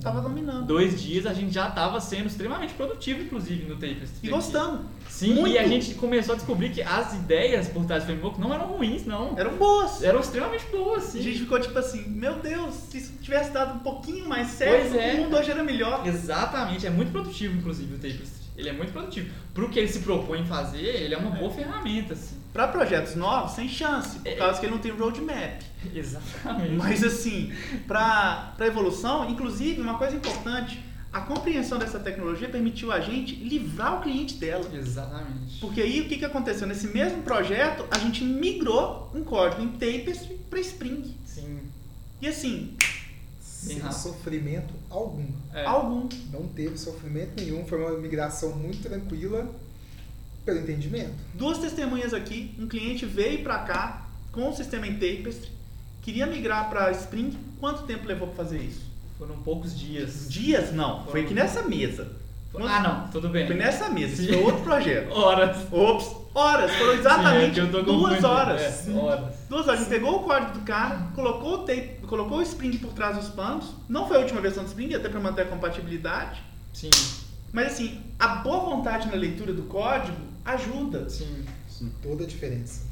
[0.00, 0.66] Tava dominando.
[0.66, 4.08] dois dias a gente já estava sendo extremamente produtivo, inclusive, no Tapestry.
[4.22, 4.84] E gostando.
[5.08, 5.54] Sim, Muito.
[5.54, 8.66] e a gente começou a descobrir que as ideias por trás do framework não eram
[8.66, 9.36] ruins, não.
[9.36, 10.02] Eram boas.
[10.02, 11.22] Eram extremamente boas, A sim.
[11.22, 15.14] gente ficou tipo assim, meu Deus, se isso tivesse dado um pouquinho mais certo, é.
[15.14, 16.06] o mundo hoje era melhor.
[16.06, 18.38] Exatamente, é muito produtivo, inclusive, o Tapestry.
[18.56, 19.30] Ele é muito produtivo.
[19.54, 22.36] Pro que ele se propõe fazer, ele é uma boa ferramenta, assim.
[22.52, 24.34] Pra projetos novos, sem chance, por É.
[24.36, 25.60] causa que ele não tem roadmap.
[25.94, 26.74] Exatamente.
[26.74, 27.52] Mas assim,
[27.86, 34.02] pra evolução, inclusive, uma coisa importante, A compreensão dessa tecnologia permitiu a gente livrar o
[34.02, 34.68] cliente dela.
[34.74, 35.58] Exatamente.
[35.58, 36.66] Porque aí o que, que aconteceu?
[36.68, 41.16] Nesse mesmo projeto, a gente migrou um código em Tapestry para Spring.
[41.24, 41.60] Sim.
[42.20, 42.76] E assim,
[43.40, 43.98] Sem rápido.
[43.98, 45.26] sofrimento algum.
[45.54, 45.64] É.
[45.64, 46.06] algum.
[46.30, 49.50] Não teve sofrimento nenhum, foi uma migração muito tranquila
[50.48, 51.12] pelo entendimento.
[51.34, 55.50] Duas testemunhas aqui, um cliente veio para cá com o sistema em Tapestry,
[56.00, 57.36] queria migrar para Spring.
[57.60, 58.80] Quanto tempo levou para fazer isso?
[59.18, 60.26] Foram poucos dias.
[60.30, 60.72] Dias?
[60.72, 62.16] Não, foi aqui nessa mesa.
[62.60, 63.46] Ah, não, tudo bem.
[63.46, 64.22] Foi nessa mesa, Sim.
[64.22, 65.12] isso foi outro projeto.
[65.12, 65.56] Horas.
[65.70, 68.88] Ops, horas, foram Sim, é exatamente eu tô duas horas.
[68.88, 69.34] É, horas.
[69.50, 69.80] Duas horas.
[69.80, 73.18] A gente pegou o código do cara, colocou o, tape, colocou o Spring por trás
[73.18, 73.74] dos panos.
[73.86, 76.40] Não foi a última versão do Spring, até para manter a compatibilidade.
[76.72, 76.90] Sim,
[77.52, 81.08] Mas assim, a boa vontade na leitura do código ajuda.
[81.68, 81.92] sim.
[82.02, 82.86] Toda a diferença.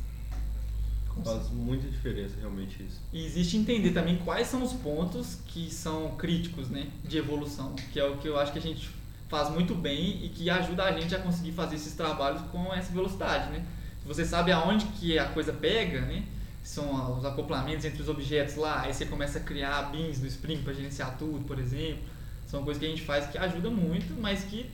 [1.25, 3.01] Faz muita diferença realmente isso.
[3.13, 7.99] E existe entender também quais são os pontos que são críticos, né, de evolução, que
[7.99, 8.91] é o que eu acho que a gente
[9.29, 12.93] faz muito bem e que ajuda a gente a conseguir fazer esses trabalhos com essa
[12.93, 13.65] velocidade, né?
[14.01, 16.23] Se você sabe aonde que a coisa pega, né,
[16.63, 20.63] são os acoplamentos entre os objetos lá, aí você começa a criar bins no Spring
[20.63, 22.05] para gerenciar tudo, por exemplo.
[22.47, 24.71] São coisas que a gente faz que ajuda muito, mas que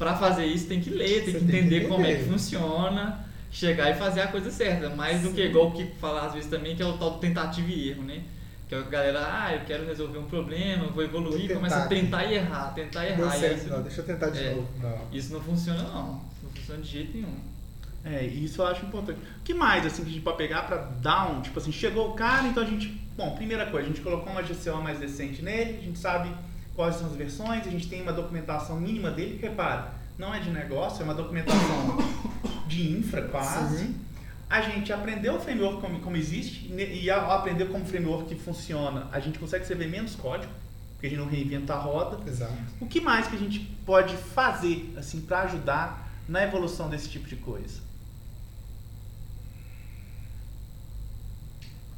[0.00, 2.12] para fazer isso tem que ler, tem Você que tem que entender como é que
[2.22, 2.32] entender.
[2.32, 3.20] funciona,
[3.52, 4.88] chegar e fazer a coisa certa.
[4.90, 7.18] Mais do que igual o que fala às vezes também, que é o tal do
[7.18, 8.22] tentativa e erro, né?
[8.66, 11.86] Que é a galera, ah, eu quero resolver um problema, vou evoluir, Vou começa a
[11.86, 12.24] tentar.
[12.24, 13.26] e errar, tentar e errar.
[13.26, 14.54] e aí certo, você não, não- deixa eu tentar de É.
[14.54, 14.68] novo.
[14.80, 14.98] Não.
[15.12, 16.22] Isso não funciona não.
[16.32, 17.34] Isso não funciona de jeito nenhum.
[18.02, 19.18] É, isso eu acho importante.
[19.18, 22.08] O que mais, assim, que a gente pode pegar pra dar um, tipo assim, chegou
[22.08, 25.42] o cara, então a gente, bom, primeira coisa, a gente colocou uma GCO mais decente
[25.42, 26.30] nele, a gente sabe
[26.80, 30.48] quais são as versões, a gente tem uma documentação mínima dele, repara, não é de
[30.48, 31.98] negócio, é uma documentação
[32.66, 33.84] de infra quase.
[33.84, 33.96] Sim.
[34.48, 38.34] A gente aprendeu o framework como, como existe, e e ao aprender como o framework
[38.36, 40.50] funciona, a gente consegue escrever menos código,
[40.92, 42.18] porque a gente não reinventa a roda.
[42.26, 42.54] Exato.
[42.80, 47.28] O que mais que a gente pode fazer, assim, para ajudar na evolução desse tipo
[47.28, 47.89] de coisa?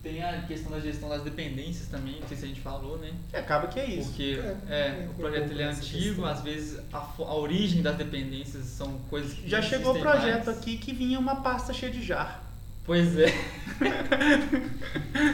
[0.02, 3.12] Tem a questão da gestão das dependências também, não sei se a gente falou, né?
[3.30, 4.08] Que acaba que é isso.
[4.08, 6.24] Porque É, é, é, o projeto ele é antigo, questão.
[6.26, 10.58] às vezes a, a origem das dependências são coisas que Já chegou o projeto mais.
[10.58, 12.42] aqui que vinha uma pasta cheia de jar.
[12.84, 13.26] Pois é,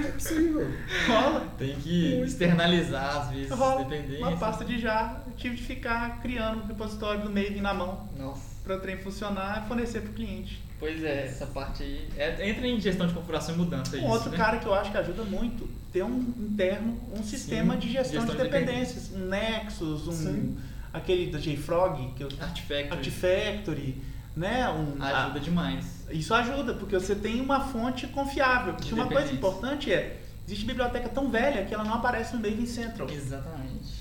[0.05, 0.71] É possível.
[1.07, 2.25] Rola, tem que Muito.
[2.27, 3.85] externalizar às vezes rola.
[3.85, 4.21] dependências.
[4.21, 5.23] Uma pasta de jar.
[5.27, 8.43] Eu tive de ficar criando um repositório do Maven na mão Nossa.
[8.62, 10.62] para o trem funcionar e fornecer para o cliente.
[10.79, 12.09] Pois é, essa parte aí.
[12.16, 13.97] é- entra em gestão de configuração e mudança.
[13.97, 14.37] Um isso, outro né?
[14.37, 18.37] cara que eu acho que ajuda muito, ter um interno, um sistema de gestão, gestão
[18.37, 19.11] de de dependências.
[19.12, 20.57] Um Nexus, um Sim.
[20.93, 24.03] aquele da JFrog, que eu, Artifactory Artifactory,
[24.37, 24.68] né?
[24.70, 25.85] Um, ajuda a- demais.
[26.11, 28.74] Isso ajuda, porque você tem uma fonte confiável.
[28.74, 32.41] Porque De uma coisa importante é, existe biblioteca tão velha que ela não aparece no
[32.41, 33.11] Maven Central.
[33.11, 33.99] Exatamente.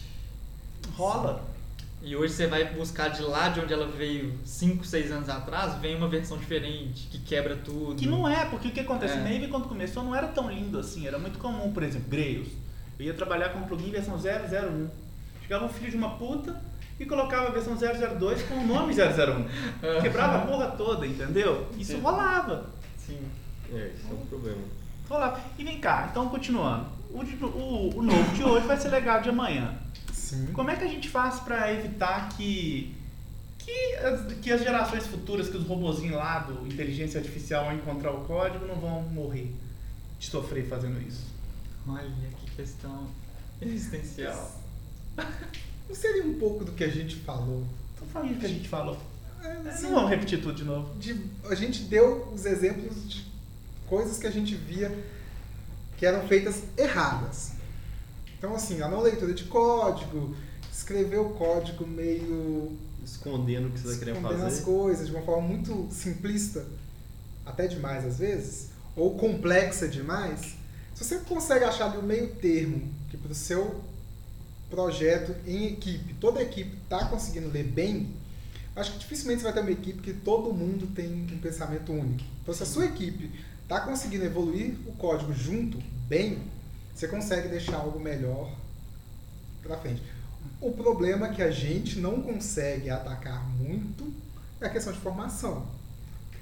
[0.95, 1.43] Rola.
[2.08, 5.76] E hoje você vai buscar de lá de onde ela veio 5, 6 anos atrás,
[5.82, 7.95] vem uma versão diferente, que quebra tudo.
[7.95, 9.16] Que não é, porque o que acontece?
[9.16, 9.18] É.
[9.18, 12.47] O Maven quando começou não era tão lindo assim, era muito comum, por exemplo, Grails.
[12.97, 14.88] Eu ia trabalhar com um plugin versão 001.
[15.41, 16.55] Chegava um filho de uma puta
[16.97, 19.99] e colocava a versão 002 com o nome 001.
[20.01, 21.68] Quebrava a porra toda, entendeu?
[21.78, 21.99] Isso Sim.
[21.99, 22.68] rolava.
[22.97, 23.20] Sim.
[23.74, 24.62] É, isso é um problema.
[25.10, 25.41] Rolava.
[25.60, 26.86] E vem cá, então continuando.
[27.12, 29.74] O, o, o novo de hoje vai ser legal de amanhã.
[30.30, 30.47] Sim.
[30.53, 32.93] Como é que a gente faz para evitar que,
[33.59, 38.11] que, as, que as gerações futuras, que os robozinhos lá do inteligência artificial ao encontrar
[38.11, 39.53] o código não vão morrer
[40.19, 41.25] de sofrer fazendo isso?
[41.88, 42.09] Olha
[42.41, 43.07] que questão
[43.61, 44.61] existencial.
[45.88, 47.65] Não seria um pouco do que a gente falou?
[47.99, 48.97] Tô falando o que a gente falou.
[49.43, 50.93] É, É, assim, Não vamos repetir tudo de novo.
[50.99, 53.25] de- a gente deu os exemplos de
[53.88, 54.91] coisas que a gente via
[55.97, 57.51] que eram feitas erradas.
[58.38, 60.35] Então, assim, a não leitura de código,
[60.71, 62.77] escrever o código meio
[63.07, 64.65] Escondendo o que você está querendo escondendo as fazer.
[64.65, 66.65] coisas de uma forma muito simplista,
[67.45, 68.67] até demais às vezes,
[68.97, 70.55] ou complexa demais.
[70.93, 73.81] Se você consegue achar ali o meio termo, que para o seu
[74.69, 78.09] projeto em equipe, toda a equipe está conseguindo ler bem,
[78.75, 82.25] acho que dificilmente você vai ter uma equipe que todo mundo tem um pensamento único.
[82.41, 83.31] Então, se a sua equipe
[83.63, 85.77] está conseguindo evoluir o código junto,
[86.09, 86.39] bem,
[86.98, 88.52] você consegue deixar algo melhor
[89.62, 90.02] para frente.
[90.60, 94.12] O problema que a gente não consegue atacar muito
[94.60, 95.64] é a questão de formação.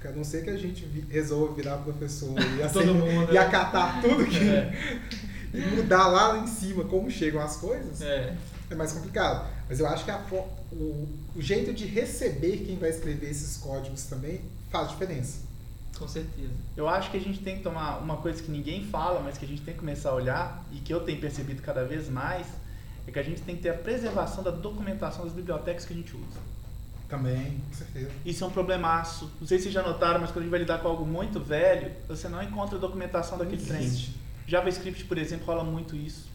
[0.02, 3.40] A não ser que a gente resolva virar professor e, aceitar- mundo, e né?
[3.40, 4.38] acatar tudo que.
[4.38, 5.02] É,
[5.52, 8.32] e mudar lá em cima como chegam as coisas, é.
[8.70, 9.50] é mais complicado.
[9.68, 10.24] Mas eu acho que a
[10.72, 14.40] o, o jeito de receber quem vai escrever esses códigos também
[14.70, 15.38] faz diferença.
[15.98, 16.52] Com certeza.
[16.76, 19.44] Eu acho que a gente tem que tomar uma coisa que ninguém fala, mas que
[19.44, 22.46] a gente tem que começar a olhar e que eu tenho percebido cada vez mais,
[23.06, 25.96] é que a gente tem que ter a preservação da documentação das bibliotecas que a
[25.96, 26.40] gente usa.
[27.08, 28.10] Também, com certeza.
[28.24, 29.30] Isso é um problemaço.
[29.40, 31.38] Não sei se vocês já notaram, mas quando a gente vai lidar com algo muito
[31.38, 33.88] velho, você não encontra a documentação daquele trem.
[34.46, 36.28] JavaScript, por exemplo, rola muito isso.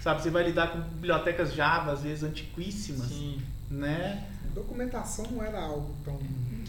[0.00, 3.42] Sabe, você vai lidar com bibliotecas Java, às vezes antiquíssimas, Sim.
[3.70, 4.28] né?
[4.54, 6.18] Documentação não era algo tão.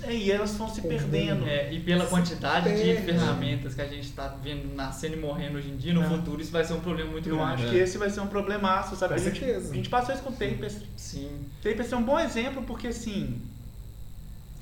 [0.03, 1.45] É, E elas vão se perdendo.
[1.47, 5.69] É, e pela quantidade de ferramentas que a gente está vendo nascendo e morrendo hoje
[5.69, 6.07] em dia, no É.
[6.07, 7.63] futuro isso vai ser um problema muito Eu grande.
[7.63, 9.15] acho que esse vai ser um problemaço, sabe?
[9.15, 9.71] Com a, gente, certeza.
[9.71, 10.87] a gente passou isso com o Tapestry.
[10.95, 11.29] Sim.
[11.61, 13.41] Tapestry é um bom exemplo porque, assim,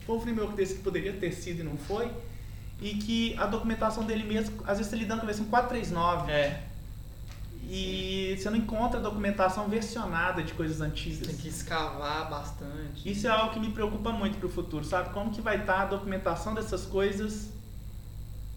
[0.05, 2.09] foi um framework desse que poderia ter sido e não foi.
[2.81, 6.61] E que a documentação dele mesmo, às vezes você lidando com a versão 439 É,
[7.69, 11.27] e você não encontra documentação versionada de coisas antigas.
[11.27, 13.09] tem que escavar bastante.
[13.09, 15.09] Isso é algo que me preocupa muito pro futuro, sabe?
[15.09, 17.49] Como que vai estar a documentação dessas coisas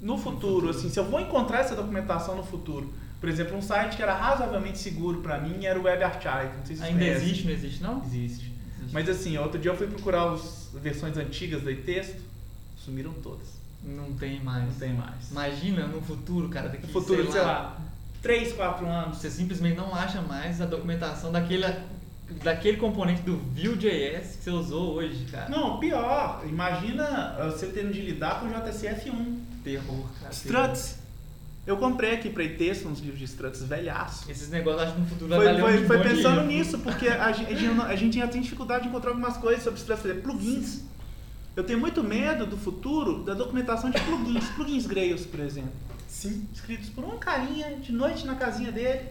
[0.00, 0.70] no futuro?
[0.70, 2.92] Assim, se eu vou encontrar essa documentação no futuro.
[3.18, 6.56] Por exemplo, um site que era razoavelmente seguro pra mim era o Web Archive.
[6.56, 7.22] Não sei se Ainda conhecem.
[7.22, 7.98] existe, não existe não?
[8.02, 8.52] Existe.
[8.78, 8.92] Existe.
[8.94, 12.22] Mas assim, outro dia eu fui procurar as versões antigas do texto,
[12.78, 13.60] sumiram todas.
[13.84, 14.64] Não tem mais.
[14.64, 15.30] Não tem mais.
[15.30, 17.78] Imagina no futuro, cara, daqui No futuro, sei, sei lá,
[18.22, 19.18] 3, 4 anos.
[19.18, 21.66] Você simplesmente não acha mais a documentação daquele,
[22.42, 25.48] daquele componente do Vue.js que você usou hoje, cara.
[25.48, 26.42] Não, pior.
[26.46, 29.38] Imagina uh, você tendo de lidar com o JSF1.
[29.64, 30.32] Terror, cara.
[30.32, 31.00] Struts.
[31.66, 34.30] Eu comprei aqui para texto uns livros de struts velhaço.
[34.30, 37.06] Esses negócios acho que no futuro vai Foi, valer foi, foi de pensando nisso, porque
[37.06, 40.80] a gente, a gente- ainda tem dificuldade de encontrar algumas coisas sobre struts, exemplo, plugins.
[41.54, 45.70] Eu tenho muito medo do futuro da documentação de plugins, plugins Grails, por exemplo.
[46.10, 46.46] Sim.
[46.52, 49.08] escritos por um carinha de noite na casinha dele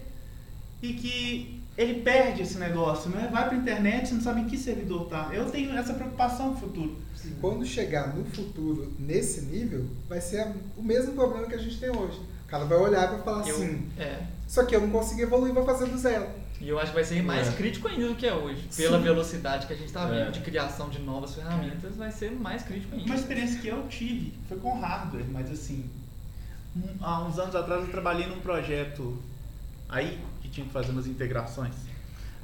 [0.82, 3.30] e que ele perde esse negócio, né?
[3.32, 5.30] Vai pra internet, você não sabe em que servidor tá.
[5.32, 6.98] Eu tenho essa preocupação no futuro.
[7.26, 10.46] E quando chegar no futuro nesse nível, vai ser
[10.78, 12.20] o mesmo problema que a gente tem hoje.
[12.46, 14.20] O cara vai olhar e vai falar Eu- assim: É.
[14.48, 16.28] Isso aqui eu não consegui evoluir, vou fazer do zero.
[16.60, 17.52] E eu acho que vai ser mais É.
[17.54, 18.68] crítico ainda do que é hoje.
[18.76, 19.04] Pela Sim.
[19.04, 20.32] velocidade que a gente está vendo É.
[20.32, 23.06] de criação de novas ferramentas, vai ser mais crítico ainda.
[23.06, 25.86] Uma experiência que eu tive foi com hardware, mas assim,
[27.02, 29.18] há uns anos atrás eu trabalhei num projeto
[29.88, 31.74] aí que tinha que fazer umas integrações,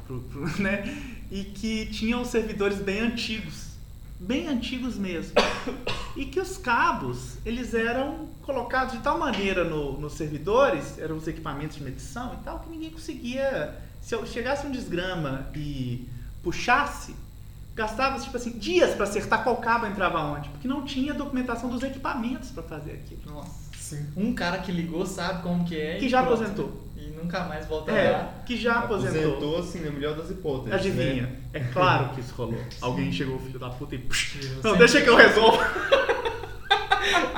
[0.08, 0.84] pro- pro- né?
[1.32, 3.70] E que tinham servidores bem antigos,
[4.20, 5.34] bem antigos mesmo.
[6.16, 11.28] E que os cabos, eles eram colocados de tal maneira no- nos servidores, eram os
[11.28, 13.76] equipamentos de medição e tal, que ninguém conseguia.
[14.02, 16.08] Se eu chegasse um desgrama e
[16.44, 17.16] puxasse,
[17.74, 21.82] gastava tipo assim dias para acertar qual cabo entrava onde, porque não tinha documentação dos
[21.84, 23.22] equipamentos para fazer aquilo.
[23.26, 23.65] Nossa.
[23.86, 24.06] Sim.
[24.18, 25.98] Um cara que ligou sabe como que é.
[25.98, 26.42] Que e já pronto.
[26.42, 26.84] aposentou.
[26.98, 28.34] E nunca mais volta É, lá.
[28.46, 29.60] que já aposentou.
[29.60, 30.74] assim, na melhor das hipóteses.
[30.74, 31.24] Adivinha?
[31.24, 31.32] Né?
[31.54, 32.60] É claro que isso rolou.
[32.82, 34.00] Alguém chegou, filho da puta, e.
[34.42, 35.60] Eu Não, deixa que eu resolvo.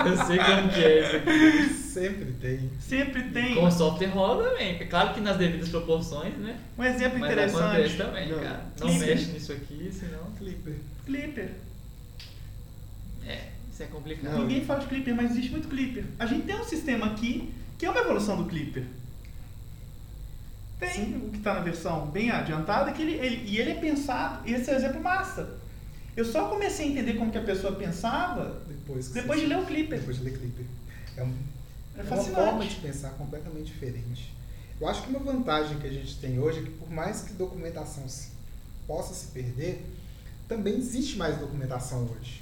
[0.06, 1.74] Eu sei como que é isso aqui.
[1.74, 2.70] Sempre tem.
[2.80, 3.56] Sempre tem.
[3.56, 4.78] Com software rola também.
[4.80, 6.56] É Claro que nas devidas proporções, né?
[6.78, 7.98] Um exemplo Mas interessante.
[7.98, 8.40] também, Não.
[8.40, 8.62] cara.
[8.80, 9.08] Não Clipper.
[9.08, 10.20] mexe nisso aqui, senão.
[10.38, 10.76] Clipper.
[11.06, 11.50] Clipper.
[13.78, 14.34] Isso é complicado.
[14.34, 16.04] Não, Ninguém fala de Clipper, mas existe muito Clipper.
[16.18, 18.84] A gente tem um sistema aqui que é uma evolução do Clipper.
[20.80, 24.48] Tem o que está na versão bem adiantada, que ele, ele- e ele é pensado,
[24.50, 25.58] e esse é um exemplo massa.
[26.16, 29.60] Eu só comecei a entender como que a pessoa pensava Depois, que depois de ler
[29.60, 30.00] o Clipper.
[30.00, 30.66] Depois de ler Clipper.
[31.16, 31.34] É, um-
[31.96, 34.34] É é uma forma de pensar completamente diferente.
[34.82, 37.34] Eu acho que uma vantagem que a gente tem hoje é que por mais que
[37.34, 38.30] documentação se-
[38.88, 39.84] possa se perder,
[40.48, 42.42] também existe mais documentação hoje.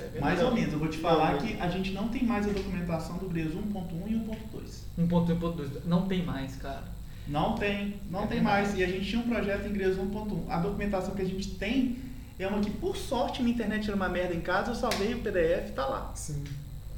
[0.00, 0.20] É.
[0.20, 2.52] Mais ou menos, eu vou te falar Não, que a gente não tem mais a
[2.52, 5.08] documentação do Breus 1.1 e 1.2.
[5.08, 5.84] 1.1.2.
[5.84, 6.84] Não tem mais, cara.
[7.26, 8.74] Não tem, não É tem mais.
[8.76, 10.48] E a gente tinha um projeto em Greus 1.1.
[10.48, 11.98] A documentação que a gente tem
[12.38, 15.20] é uma que, por sorte, minha internet era uma merda em casa, eu salvei o
[15.20, 16.12] PDF e tá lá.
[16.14, 16.44] Sim.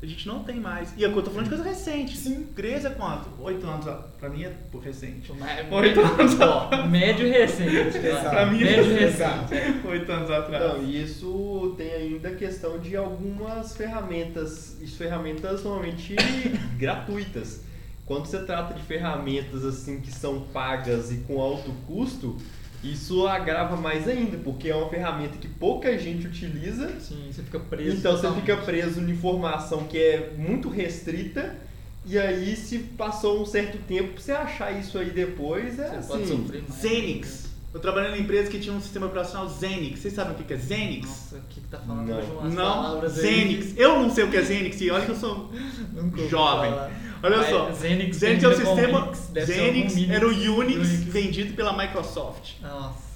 [0.02, 0.94] A gente não tem mais.
[0.96, 2.16] E eu tô falando de coisa recente.
[2.16, 2.46] Sim.
[2.56, 3.28] Greus é quanto?
[3.42, 3.84] Oito anos.
[4.18, 5.30] Pra mim é por recente.
[5.38, 6.40] Mas- Oito anos.
[6.40, 7.98] Ó, médio recente.
[7.98, 8.30] Exato.
[8.30, 9.86] Pra mim é médio recente.
[9.86, 10.64] Oito anos atrás.
[10.78, 16.16] Não, e isso tem ainda a questão de algumas ferramentas, isso ferramentas normalmente
[16.78, 17.60] gratuitas.
[18.06, 22.36] Quando você trata de ferramentas assim que são pagas e com alto custo,
[22.82, 27.60] isso agrava mais ainda, porque é uma ferramenta que pouca gente utiliza, Sim, você fica
[27.60, 27.96] preso.
[27.98, 28.40] então você totalmente.
[28.46, 31.54] fica preso em informação que é muito restrita.
[32.06, 36.08] E aí, se passou um certo tempo, pra você achar isso aí depois, é Você
[36.08, 36.36] pode assim.
[36.38, 36.80] sofrer mais.
[36.80, 37.49] Zenix.
[37.72, 40.00] Eu trabalhei numa empresa que tinha um sistema operacional Zenix.
[40.00, 41.06] Vocês sabem o que é Zenix?
[41.06, 42.50] Nossa, o que, que tá falando Não.
[42.50, 43.08] Não, aí?
[43.08, 43.74] Zenix.
[43.76, 45.52] Eu não sei o que é Zenix e olha que eu sou
[46.28, 46.70] jovem.
[46.70, 46.90] falar.
[47.22, 47.70] Olha Mas só.
[47.72, 49.12] Zenix, Zenix é o sistema.
[49.44, 50.48] Zenix era o Unix.
[50.48, 51.04] Unix, Unix.
[51.04, 52.54] vendido pela Microsoft.
[52.62, 53.10] Nossa.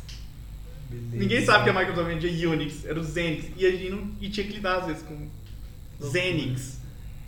[0.88, 1.16] Beleza.
[1.16, 3.46] Ninguém sabe que a Microsoft vendia Unix, era o Zenix.
[3.56, 5.28] E a gente não, e tinha que lidar às vezes com
[6.00, 6.78] Zenix.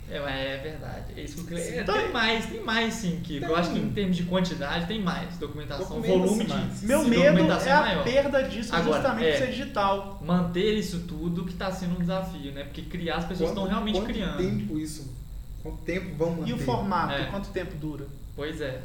[0.09, 1.05] É, é verdade.
[1.17, 3.71] É isso que eu queria- é, Então- tem mais, tem mais sim, que eu acho
[3.71, 5.35] que em termos de quantidade tem mais.
[5.37, 6.85] Documentação, volume de.
[6.85, 8.03] Meu medo é a maior.
[8.05, 9.31] perda disso Agora, justamente é.
[9.31, 10.21] por ser digital.
[10.25, 12.63] Manter isso tudo que está sendo um desafio, né?
[12.63, 14.37] Porque criar as pessoas estão realmente quanto criando.
[14.37, 15.13] tempo isso?
[15.61, 16.49] Quanto tempo vão manter?
[16.51, 17.25] E o formato, É.
[17.25, 18.05] quanto tempo dura?
[18.35, 18.81] Pois é.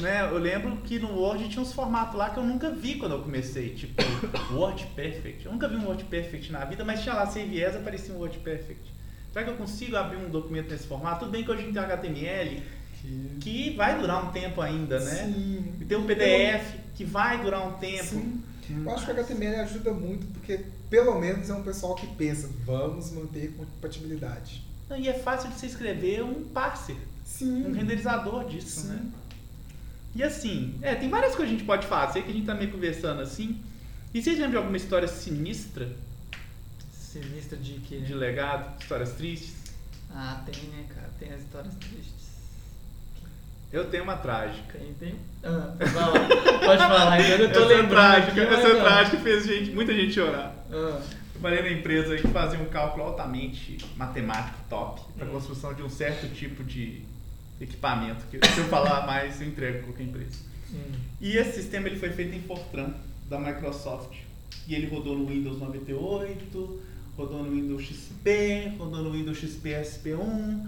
[0.00, 0.22] Né?
[0.28, 3.22] Eu lembro que no Word tinha uns formatos lá que eu nunca vi quando eu
[3.22, 3.94] comecei, tipo
[4.52, 5.46] Word Perfect.
[5.46, 8.18] Eu nunca vi um Word Perfect na vida, mas tinha lá Save As, aparecia um
[8.18, 8.82] Word Perfect.
[9.38, 11.20] Será que eu consigo abrir um documento nesse formato?
[11.20, 12.60] Tudo bem que hoje tem HTML,
[13.00, 13.38] Que...
[13.40, 15.26] que vai durar um tempo ainda, né?
[15.26, 15.74] Sim.
[15.80, 18.04] E tem um PDF que vai durar um tempo.
[18.04, 18.42] Sim.
[18.84, 22.50] Eu acho que o HTML ajuda muito porque, pelo menos, é um pessoal que pensa,
[22.66, 24.64] vamos manter compatibilidade.
[24.98, 27.66] E é fácil de se escrever um parser, Sim.
[27.66, 28.88] um renderizador disso, Sim.
[28.88, 29.06] né?
[30.16, 32.56] E assim, é, tem várias coisas que a gente pode fazer que a gente tá
[32.56, 33.60] meio conversando assim.
[34.12, 35.94] E vocês lembram de alguma história sinistra
[37.22, 38.00] Sinistra de que.
[38.00, 39.54] de legado, histórias tristes?
[40.10, 41.10] Ah, tem, né, cara?
[41.18, 42.28] Tem as histórias tristes.
[43.70, 44.78] Eu tenho uma trágica.
[44.78, 45.14] Tem, tem.
[45.42, 46.28] Ah, pode falar.
[46.58, 47.88] Pode falar, então eu tô essa lembrando.
[47.90, 48.80] trágica, aqui, essa não.
[48.80, 50.54] trágica fez gente, muita gente chorar.
[50.72, 51.02] Ah,
[51.32, 55.30] Trabalhei na empresa que fazia um cálculo altamente matemático top para Hum.
[55.32, 57.02] construção de um certo tipo de
[57.60, 58.24] equipamento.
[58.30, 60.36] Que se eu falar mais, eu entrego qualquer empresa.
[60.72, 60.92] hum.
[61.20, 62.92] E esse sistema ele foi feito em Fortran,
[63.28, 64.16] da Microsoft.
[64.66, 66.80] E ele rodou no Windows 98,
[67.18, 70.64] rodou no Windows XP, rodou no Windows XP SP1,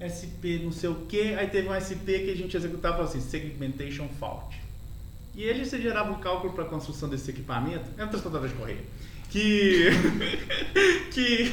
[0.00, 1.34] SP não sei o que.
[1.34, 4.58] Aí teve um SP que a gente executava assim, Segmentation Fault.
[5.36, 8.54] E ele se gerava um cálculo para a construção desse equipamento, é um transportador de
[8.54, 8.80] correio,
[9.28, 9.90] que,
[11.12, 11.50] que,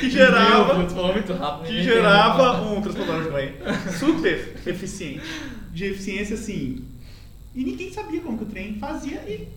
[0.00, 1.68] que gerava Meu, falou muito rápido.
[1.68, 3.54] que gerava um transportador de correio
[3.98, 5.22] super eficiente.
[5.72, 6.84] De eficiência assim.
[7.54, 9.48] E ninguém sabia como que o trem fazia e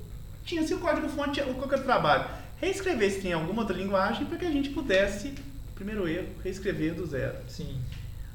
[0.46, 2.26] tinha-se o código fonte, o qualquer trabalho.
[2.62, 5.34] Reescrever esse trem em alguma outra linguagem para que a gente pudesse,
[5.76, 7.36] primeiro erro, reescrever do zero.
[7.48, 7.80] Sim.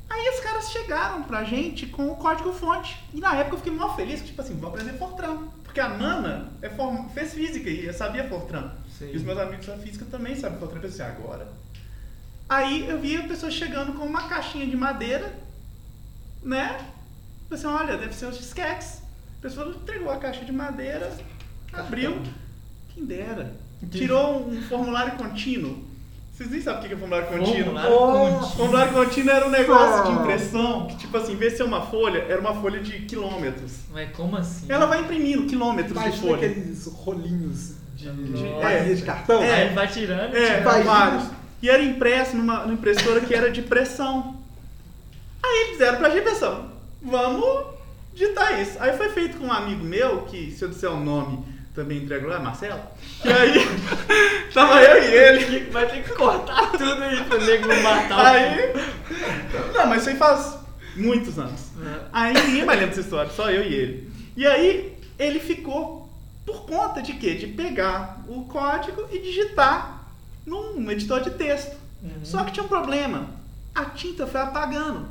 [0.08, 2.96] Aí os caras chegaram pra gente com o código fonte.
[3.12, 5.48] E na época eu fiquei mó feliz, tipo assim, vou aprender Fortran.
[5.62, 8.70] Porque a Nana é form- fez física e eu sabia Fortran.
[8.96, 9.10] Sim.
[9.12, 10.78] E os meus amigos da física também sabem Fortran.
[10.78, 11.48] Eu pensei, agora.
[12.48, 15.34] Aí eu vi a pessoa chegando com uma caixinha de madeira,
[16.42, 16.76] né?
[16.80, 19.02] Eu pensei, olha, deve ser os disquetes.
[19.38, 21.12] A pessoa entregou a caixa de madeira,
[21.72, 22.22] abriu,
[22.94, 23.54] quem dera.
[23.90, 25.78] Tirou um formulário contínuo.
[26.32, 27.64] Vocês nem sabem o que é formulário contínuo.
[27.76, 28.30] Formulário Nossa.
[28.40, 28.56] contínuo.
[28.56, 31.82] Formulário contínuo era um negócio de impressão que, tipo assim, em vez de ser uma
[31.82, 33.72] folha, era uma folha de quilômetros.
[33.92, 34.66] Mas como assim?
[34.68, 36.48] Ela vai imprimindo quilômetros de Imagina folha.
[36.50, 38.62] aqueles rolinhos de, de Nossa.
[38.68, 39.40] bacia de cartão.
[39.40, 39.64] Aí É.
[39.66, 40.34] ele vai tirando.
[40.36, 41.24] É, tipo, vários.
[41.62, 44.36] E era impresso numa, numa impressora que era de pressão.
[45.42, 46.68] Aí eles fizeram pra gente pressão.
[47.00, 47.66] Vamos
[48.12, 48.76] digitar isso.
[48.80, 51.44] Aí foi feito com um amigo meu, que se eu disser o nome,
[51.74, 52.80] também entrego lá, Marcelo.
[53.20, 53.54] Que aí
[54.54, 55.70] tava eu e ele.
[55.70, 58.72] Vai ter que cortar tudo aí pra nego não matar o Aí.
[59.74, 60.58] Não, mas isso aí faz
[60.96, 61.60] muitos anos.
[61.84, 62.00] É.
[62.12, 64.12] Aí ninguém mais lembra dessa história, só eu e ele.
[64.36, 66.08] E aí ele ficou
[66.46, 67.34] por conta de quê?
[67.34, 70.06] De pegar o código e digitar
[70.46, 71.76] num editor de texto.
[72.02, 72.20] Uhum.
[72.22, 73.30] Só que tinha um problema.
[73.74, 75.08] A tinta foi apagando.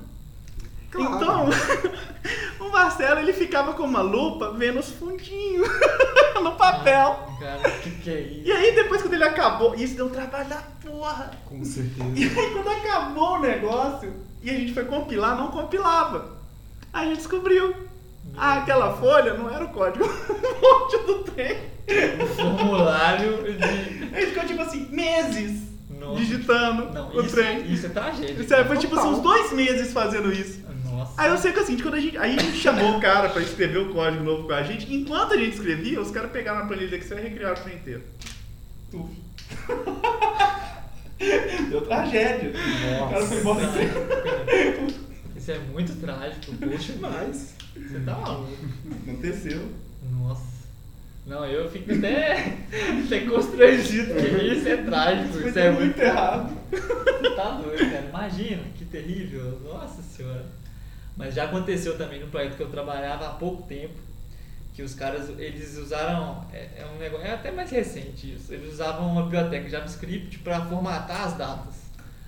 [0.93, 1.15] Claro.
[1.15, 1.49] Então,
[2.67, 5.67] o Marcelo ele ficava com uma lupa vendo os fundinhos
[6.41, 7.27] no papel.
[7.39, 8.41] Cara, o que, que é isso?
[8.47, 11.31] E aí depois quando ele acabou, isso deu um trabalho da porra.
[11.45, 12.09] Com certeza.
[12.15, 16.37] E aí quando acabou o negócio e a gente foi compilar, não compilava.
[16.93, 17.73] Aí a gente descobriu.
[18.37, 21.57] Ah, aquela folha não era o código fonte do trem.
[22.21, 24.15] O formulário de.
[24.15, 26.15] Aí ficou tipo assim, meses Nossa.
[26.19, 27.71] digitando Não, o isso, trem.
[27.71, 28.47] isso é tragédia.
[28.47, 30.63] Sério, foi tipo assim, uns dois meses fazendo isso.
[30.93, 31.21] Nossa.
[31.21, 32.17] Aí eu sei que assim, quando a gente.
[32.17, 34.93] Aí a gente chamou o cara pra escrever o código novo com a gente.
[34.93, 38.03] Enquanto a gente escrevia, os caras pegaram a planilha Excel e recriaram o trem inteiro.
[38.91, 39.09] Tuf.
[41.69, 42.51] Deu tragédia.
[43.01, 43.61] O cara foi embora.
[45.35, 46.93] Isso é muito trágico, poxa.
[46.93, 47.55] Demais.
[47.75, 48.53] Você tá maluco.
[49.07, 49.69] Aconteceu.
[50.11, 50.53] Nossa.
[51.25, 52.57] Não, eu fico até,
[53.05, 56.53] até constrangido, porque isso é trágico, Foi isso é muito errado.
[56.69, 58.05] Você tá doido, cara.
[58.09, 59.59] Imagina, que terrível.
[59.63, 60.45] Nossa senhora.
[61.15, 63.93] Mas já aconteceu também no projeto que eu trabalhava há pouco tempo,
[64.73, 68.73] que os caras, eles usaram, é, é um negócio, é até mais recente isso, eles
[68.73, 71.83] usavam uma biblioteca JavaScript para formatar as datas.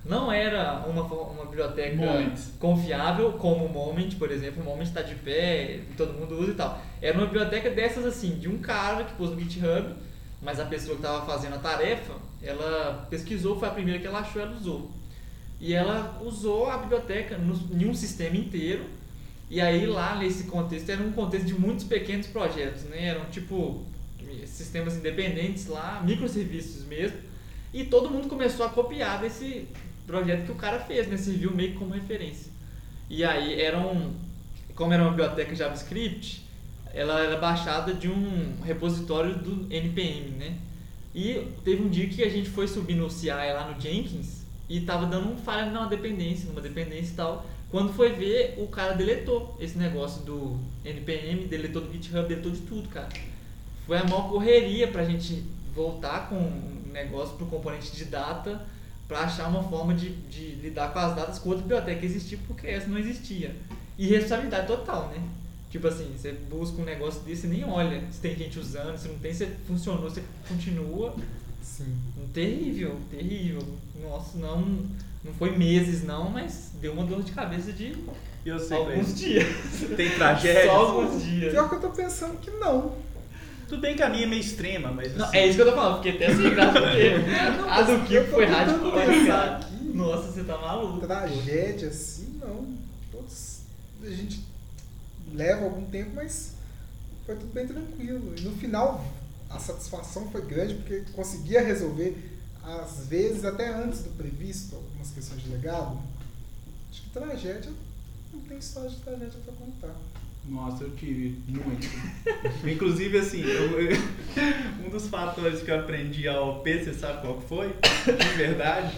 [0.06, 2.36] Não era uma, uma biblioteca Moment.
[2.60, 6.54] confiável como o Moment, por exemplo, o Moment está de pé, todo mundo usa e
[6.54, 6.80] tal.
[7.02, 9.96] Era uma biblioteca dessas assim, de um cara que pôs no GitHub,
[10.44, 12.14] mas a pessoa que estava fazendo a tarefa,
[12.44, 14.92] ela pesquisou, foi a primeira que ela achou, ela usou.
[15.60, 18.86] E ela usou a biblioteca no, em um sistema inteiro.
[19.50, 23.06] E aí lá nesse contexto era um contexto de muitos pequenos projetos, né?
[23.06, 23.84] Eram tipo
[24.46, 27.18] sistemas independentes lá, microserviços mesmo.
[27.74, 29.68] E todo mundo começou a copiar desse,
[30.06, 31.18] projeto que o cara fez, né?
[31.18, 32.52] Serviu meio como referência.
[33.10, 34.14] E aí era um,
[34.76, 36.44] como era uma biblioteca JavaScript,
[36.94, 40.58] ela era baixada de um repositório do NPM, né?
[41.14, 44.82] E teve um dia que a gente foi subir no CI lá no Jenkins e
[44.82, 47.46] tava dando um falha numa dependência, numa dependência e tal.
[47.70, 52.62] Quando foi ver, o cara deletou esse negócio do NPM, deletou do GitHub, deletou de
[52.62, 53.10] tudo, cara.
[53.86, 55.44] Foi a maior correria pra gente
[55.74, 58.66] voltar com um negócio pro componente de data
[59.08, 62.40] para achar uma forma de, de lidar com as datas com outra biblioteca que existia
[62.48, 63.56] porque essa não existia.
[63.98, 65.22] E responsabilidade total, né?
[65.70, 69.08] Tipo assim, você busca um negócio desse e nem olha se tem gente usando, se
[69.08, 71.14] não tem, se funcionou, você continua.
[71.66, 71.98] Sim.
[72.34, 73.62] Terrível, terrível.
[74.02, 74.62] Nossa, não,
[75.24, 77.98] não foi meses não, mas deu uma dor de cabeça de
[78.46, 79.48] Eu sei, alguns mas dias.
[79.98, 80.66] tem tragédia.
[80.66, 81.52] Só alguns dias.
[81.52, 82.94] Pior que eu tô pensando que não.
[83.68, 85.66] Tudo bem que a minha é meio extrema, mas Não, assim, é isso que eu
[85.72, 87.26] tô falando, porque até sem graça mesmo.
[87.58, 89.56] Não, A do tô foi cara.
[89.58, 89.76] aqui.
[89.92, 91.00] Nossa, você tá maluco.
[91.06, 92.76] Tragédia assim, não.
[93.12, 93.62] Todos
[94.04, 94.44] a gente
[95.34, 96.54] leva algum tempo, mas
[97.26, 98.34] foi tudo bem tranquilo.
[98.38, 99.04] E no final
[99.50, 102.18] a satisfação foi grande porque conseguia resolver,
[102.64, 106.00] às vezes até antes do previsto, algumas questões de legado.
[106.92, 107.72] Acho que tragédia,
[108.34, 109.96] não tem história de tragédia pra contar.
[110.48, 111.88] Nossa, eu tive muito.
[112.68, 113.98] Inclusive, assim, eu- eu-
[114.86, 117.70] um dos fatores que eu aprendi a OP, você sabe qual foi?
[117.70, 118.96] De verdade,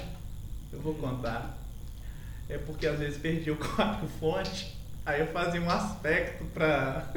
[0.73, 1.57] eu vou contar.
[2.49, 4.76] É porque às vezes perdi o código fonte,
[5.07, 7.07] aí eu fazia um aspecto pra.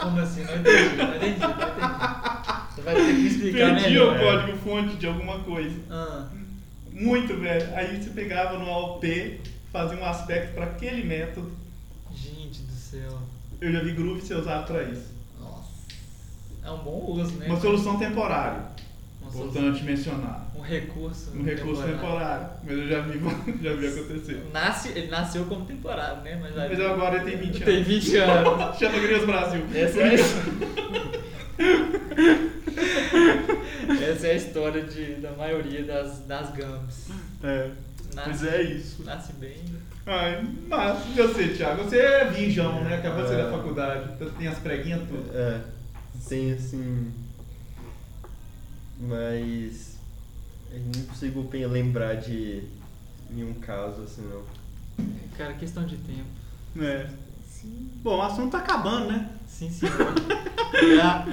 [0.00, 0.42] Como assim?
[0.44, 2.72] Não entendi, não entendi, não entendi.
[2.74, 4.16] Você vai ter que explicar Perdi melhor.
[4.16, 5.78] o código fonte de alguma coisa.
[5.90, 6.26] Ah,
[6.90, 7.74] Muito, velho.
[7.76, 9.40] Aí você pegava no AOP,
[9.72, 11.52] fazia um aspecto pra aquele método.
[12.14, 13.18] gente do céu.
[13.60, 15.06] Eu já vi Groove ser usado pra isso.
[15.40, 15.70] Nossa.
[16.64, 17.46] É um bom uso, né?
[17.46, 18.62] Uma solução temporária.
[19.34, 20.46] Importante mencionar.
[20.56, 21.32] Um recurso.
[21.34, 22.46] Um recurso temporário.
[22.64, 23.18] Mas eu já vi,
[23.62, 24.44] já vi acontecer.
[24.52, 26.38] Nasce, ele nasceu como temporário, né?
[26.40, 27.64] Mas, Mas agora ele tem 20 anos.
[27.64, 28.78] Tem 20 anos.
[28.78, 29.62] Chama Grias Brasil.
[29.74, 30.18] Essa é, a...
[34.12, 37.08] Essa é a história de, da maioria das, das gams.
[37.42, 37.70] É.
[38.14, 39.02] Nasce, Mas é isso.
[39.04, 39.56] Nasce bem.
[40.04, 41.84] Ai, mas você, Thiago?
[41.84, 42.96] Você é virgão, né?
[42.96, 43.44] Acabou de sair É.
[43.44, 44.10] da faculdade.
[44.14, 45.30] Então tem as preguinhas tudo.
[45.32, 45.60] É,
[46.28, 47.12] tem assim.
[49.02, 49.98] Mas.
[50.70, 52.62] Eu não consigo bem lembrar de
[53.30, 54.42] nenhum caso assim, não.
[55.36, 56.28] Cara, questão de tempo.
[56.80, 57.10] É.
[58.02, 59.30] Bom, o assunto tá acabando, né?
[59.46, 59.94] Sim, senhor.
[60.96, 61.26] Já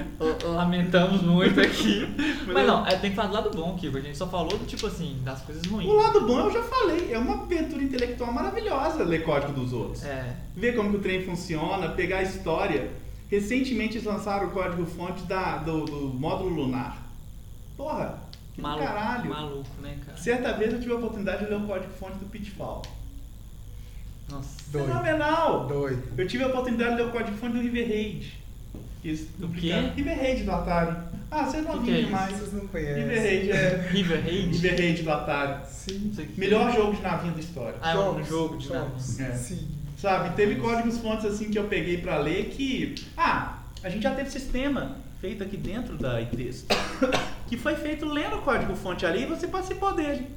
[0.43, 2.07] lamentamos muito aqui.
[2.45, 3.97] Mas não, é, tem que falar do lado bom, Kiko.
[3.97, 5.87] A gente só falou do tipo assim, das coisas ruins.
[5.87, 7.11] O lado bom eu já falei.
[7.11, 10.03] É uma aventura intelectual maravilhosa ler código dos outros.
[10.03, 10.35] É.
[10.55, 12.91] Ver como que o trem funciona, pegar a história.
[13.29, 17.08] Recentemente eles lançaram o código-fonte da, do, do módulo lunar.
[17.79, 18.19] Porra,
[18.53, 19.29] que Maluco, caralho.
[19.29, 20.17] maluco, né, cara?
[20.17, 22.81] Certa vez eu tive a oportunidade de ler o código-fonte do Pitfall.
[24.29, 24.49] Nossa.
[24.69, 24.87] Doido.
[24.87, 25.65] Fenomenal!
[25.65, 26.03] Doido.
[26.17, 28.37] Eu tive a oportunidade de ler o código-fonte do River Raid.
[29.01, 29.71] Eles Do quê?
[29.95, 30.97] River Raid do Atari.
[31.31, 32.05] Ah, vocês não que é isso?
[32.07, 32.37] demais.
[32.37, 33.17] Vocês não River conhecem.
[33.17, 33.89] Raid é.
[33.91, 34.57] River Raid?
[34.57, 35.67] River Raid do Atari.
[35.69, 36.13] Sim.
[36.35, 36.75] Melhor é.
[36.75, 37.75] jogo de navio da história.
[37.81, 38.91] Ah, é um jogo de navio.
[39.19, 39.31] É.
[39.35, 39.69] Sim.
[39.97, 42.95] Sabe, teve códigos fontes assim que eu peguei pra ler que.
[43.15, 46.67] Ah, a gente já teve sistema feito aqui dentro da iTexto.
[47.49, 50.29] Que foi feito lendo o código fonte ali e você participou dele.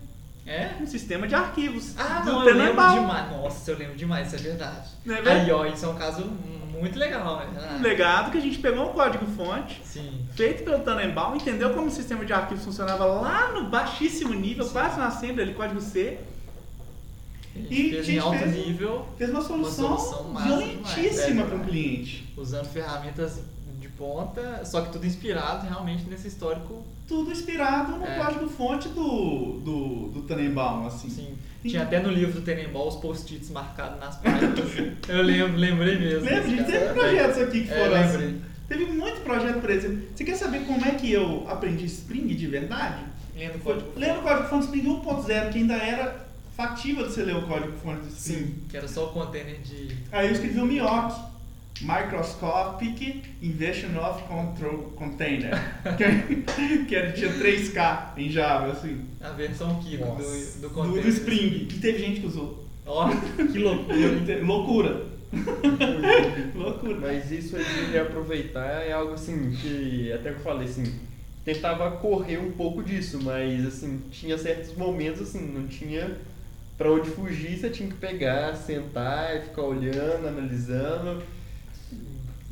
[0.47, 0.71] É?
[0.81, 1.95] Um sistema de arquivos.
[1.97, 3.31] Ah, não, eu lembro demais.
[3.31, 4.89] Nossa, eu lembro demais, isso é verdade.
[5.05, 5.41] Não é verdade?
[5.45, 7.47] Aí, ó, isso é um caso muito legal, né?
[7.71, 10.27] Ah, Um legado que a gente pegou um código fonte Sim.
[10.35, 14.99] feito pelo Tannenbaum, entendeu como o sistema de arquivos funcionava lá no baixíssimo nível, quase
[14.99, 16.19] na assembly ali, código C,
[17.55, 21.61] E fez em alto fez- nível, fez uma solução, solução massa violentíssima demais, para o
[21.61, 21.65] é.
[21.67, 22.33] cliente.
[22.37, 23.39] usando ferramentas
[23.79, 26.83] de ponta, só que tudo inspirado realmente nesse histórico.
[27.13, 28.17] Tudo inspirado no É.
[28.17, 31.09] código fonte do, do, do Tannenbaum, assim.
[31.09, 34.59] Assim, tinha até no livro do Tenenbaum os post-its marcados nas páginas.
[35.07, 36.25] eu lembro, lembrei mesmo.
[36.25, 36.41] Lembra?
[36.43, 38.27] A gente teve projetos aqui que É, foram lembrei.
[38.29, 38.41] assim.
[38.67, 40.03] Teve muito projeto, por exemplo.
[40.17, 43.05] Você quer saber como é que eu aprendi Spring de verdade?
[43.37, 43.93] Lendo o código.
[43.95, 47.73] Lembra o código fonte Spring 1.0, que ainda era factível de você ler o código
[47.77, 48.37] fonte do Spring.
[48.39, 49.89] Sim, que era só o container de.
[50.11, 51.32] Aí eu escrevi o MIOC.
[51.83, 55.51] Microscopic Inversion of Control Container.
[56.57, 59.05] que, que era, tinha 3K em Java, assim.
[59.21, 59.89] A versão Nossa.
[59.89, 61.03] do, do Do, container.
[61.03, 61.69] do Spring.
[61.71, 62.67] E teve gente que usou.
[62.87, 63.09] Ó,
[63.51, 64.43] que loucura.
[64.45, 65.13] Loucura.
[66.55, 66.97] Loucura.
[67.01, 70.85] Mas isso aí de reaproveitar é algo assim que até que eu falei assim,
[71.45, 76.19] tentava correr um pouco disso, mas assim, tinha certos momentos assim, não tinha
[76.77, 81.23] pra onde fugir, você tinha que pegar, sentar e ficar olhando, analisando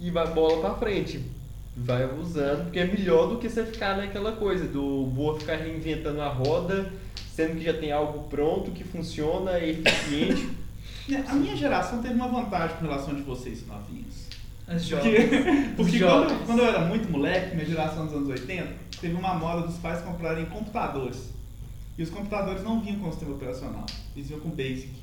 [0.00, 1.20] e vai bola pra frente.
[1.76, 6.20] Vai usando, porque é melhor do que você ficar naquela coisa do vou ficar reinventando
[6.20, 6.90] a roda
[7.40, 10.48] sendo que já tem algo pronto que funciona, é eficiente.
[11.08, 14.26] Né, A minha geração teve uma vantagem com relação de vocês novinhos.
[14.66, 15.74] As Porque, jovens.
[15.76, 18.68] porque quando, quando eu era muito moleque, minha geração dos anos 80,
[19.00, 21.30] teve uma moda dos pais comprarem computadores.
[21.96, 24.99] E os computadores não vinham com o sistema operacional, eles vinham com Basic.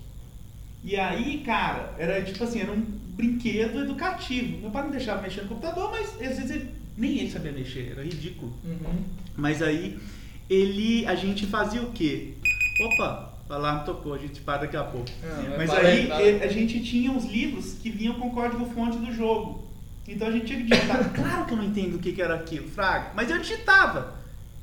[0.83, 4.59] E aí, cara, era tipo assim, era um brinquedo educativo.
[4.61, 7.91] Meu pai não deixava mexer no computador, mas às vezes ele- nem ele sabia mexer,
[7.91, 8.53] era ridículo.
[8.63, 9.03] Uhum.
[9.35, 9.97] Mas aí
[10.49, 12.33] ele, a gente fazia o quê?
[12.81, 15.09] Opa, o alarme tocou, a gente para daqui a pouco.
[15.23, 18.97] Não, Mas fala aí eh, a gente tinha os livros que vinham com o código-fonte
[18.97, 19.67] do jogo.
[20.07, 21.11] Então a gente tinha que digitar.
[21.13, 24.16] claro que eu não entendo o que que era aquilo, Fraga, mas eu digitava.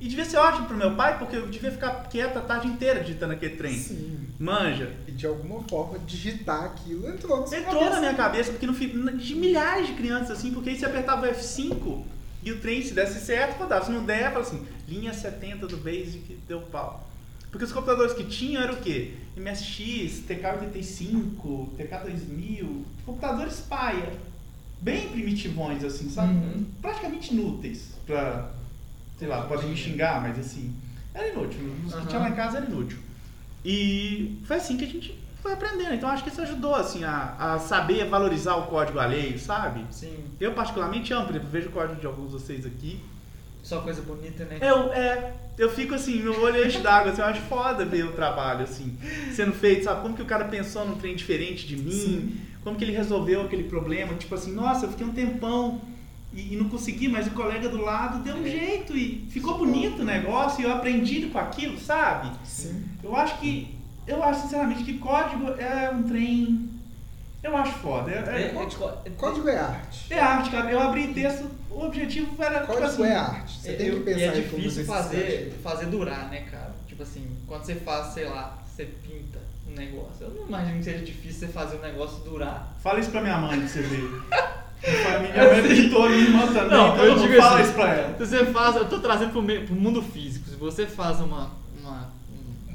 [0.05, 3.01] E devia ser ótimo pro meu pai, porque eu devia ficar quieto a tarde inteira
[3.01, 3.75] digitando aquele trem.
[3.79, 4.19] Sim.
[4.39, 4.93] Manja.
[5.09, 7.91] E de alguma forma digitar aquilo entrou na sua Entrou cabeça.
[7.95, 11.31] na minha cabeça, porque fi- de milhares de crianças assim, porque aí você apertava o
[11.31, 12.03] F5
[12.43, 13.87] e o trem, se desse certo, rodava.
[13.87, 17.09] Se não der, fala assim, linha 70 do Basic, deu pau.
[17.51, 19.15] Porque os computadores que tinham eram o quê?
[19.39, 24.13] MSX, TK85, TK2000, computadores paia.
[24.81, 26.35] Bem primitivões, assim, sabe?
[26.35, 26.65] Uhum.
[26.83, 28.51] Praticamente inúteis pra,
[29.19, 30.75] sei lá, podem me xingar, mas assim,
[31.13, 31.73] era inútil.
[31.87, 32.99] Os que tinha lá em casa era inútil.
[33.65, 35.95] E foi assim que a gente foi aprendendo.
[35.95, 39.85] Então acho que isso ajudou, assim, a, a saber valorizar o código alheio, sabe?
[39.91, 40.17] Sim.
[40.41, 43.01] Eu particularmente amo, por exemplo, vejo o código de alguns de vocês aqui.
[43.63, 44.59] Só coisa bonita, né?
[44.61, 48.13] Eu, é, eu fico assim, meu olho enche d'água, assim, eu acho foda ver o
[48.13, 48.99] trabalho, assim,
[49.33, 50.03] sendo feito, sabe?
[50.03, 53.65] Como que o cara pensou num trem diferente de mim, como que ele resolveu aquele
[53.65, 55.81] problema, tipo assim, nossa, eu fiquei um tempão
[56.35, 58.51] e, e não consegui, mas o colega do lado deu um É.
[58.51, 62.31] jeito e ficou bonito o negócio e eu aprendi com aquilo, sabe?
[62.45, 62.85] Sim.
[63.03, 63.75] Eu acho que,
[64.07, 66.69] eu acho sinceramente que código é um trem,
[67.43, 70.13] eu acho foda, é, É, é, é, tipo, é- Código é arte.
[70.13, 73.61] é arte, cara, eu abri texto, o objetivo era, tipo Código assim, é arte.
[73.61, 76.75] Você tem que pensar e é em como difícil fazer, fazer durar, né, cara?
[76.89, 80.17] Tipo assim, quando você faz, sei lá, você pinta um negócio.
[80.27, 82.73] Eu não imagino que seja difícil você fazer um negócio durar.
[82.81, 83.83] Fala isso pra minha mãe pra você
[84.85, 86.71] Minha mãe pintou minha irmã também.
[86.71, 88.19] Não, todo eu digo fala assim, isso pra ela.
[88.19, 90.49] Se você faz, eu tô trazendo pro, meio, pro mundo físico.
[90.49, 92.11] Se você faz uma, uma,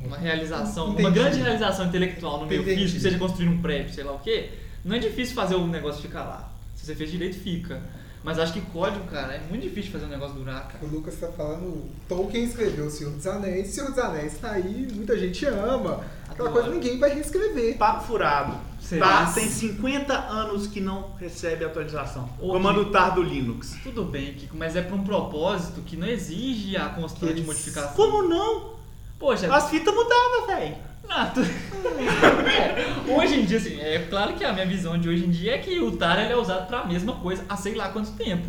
[0.04, 1.20] uma realização, uma Entendi.
[1.20, 2.82] grande realização intelectual no meio Entendi.
[2.82, 4.50] físico, seja construir um prédio, sei lá o quê,
[4.84, 6.52] não é difícil fazer o negócio ficar lá.
[6.76, 7.82] Se você fez direito, fica.
[8.24, 10.84] Mas acho que código, cara, é muito difícil fazer um negócio durar, cara.
[10.84, 14.52] O Lucas tá falando, Tolkien escreveu O Senhor dos Anéis, O Senhor dos Anéis tá
[14.52, 16.04] aí, muita gente ama.
[16.30, 16.52] Aquela Adoro.
[16.66, 17.78] coisa ninguém vai reescrever.
[17.78, 18.58] Papo furado.
[18.82, 19.26] Será?
[19.26, 19.32] Tá?
[19.32, 22.30] Tem 50 anos que não recebe atualização.
[22.42, 23.78] Ô, Comando tar do Linux.
[23.84, 27.94] Tudo bem, Kiko, mas é pra um propósito que não exige a constante Eles- modificação.
[27.94, 28.74] Como não?
[29.18, 30.76] Poxa, As fitas mudavam, velho.
[31.10, 35.26] Ah, tu- É, hoje em dia, assim, é claro que a minha visão de hoje
[35.26, 37.90] em dia é que o TAR ele é usado pra mesma coisa há sei lá
[37.90, 38.48] quanto tempo.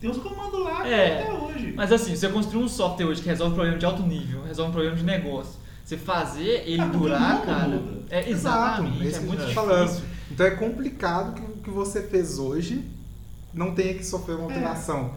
[0.00, 1.20] Tem uns comandos lá que É.
[1.22, 1.72] até hoje.
[1.74, 4.94] Mas assim, você construir um software hoje que resolve problema de alto nível, resolve problema
[4.96, 8.02] de negócio, você fazer ele o durar, mundo cara, muda.
[8.10, 9.54] é Exato, exatamente, é é, que muito a difícil.
[9.54, 10.02] falando.
[10.30, 12.84] Então é complicado que o que você fez hoje
[13.54, 15.14] não tenha que sofrer uma alteração.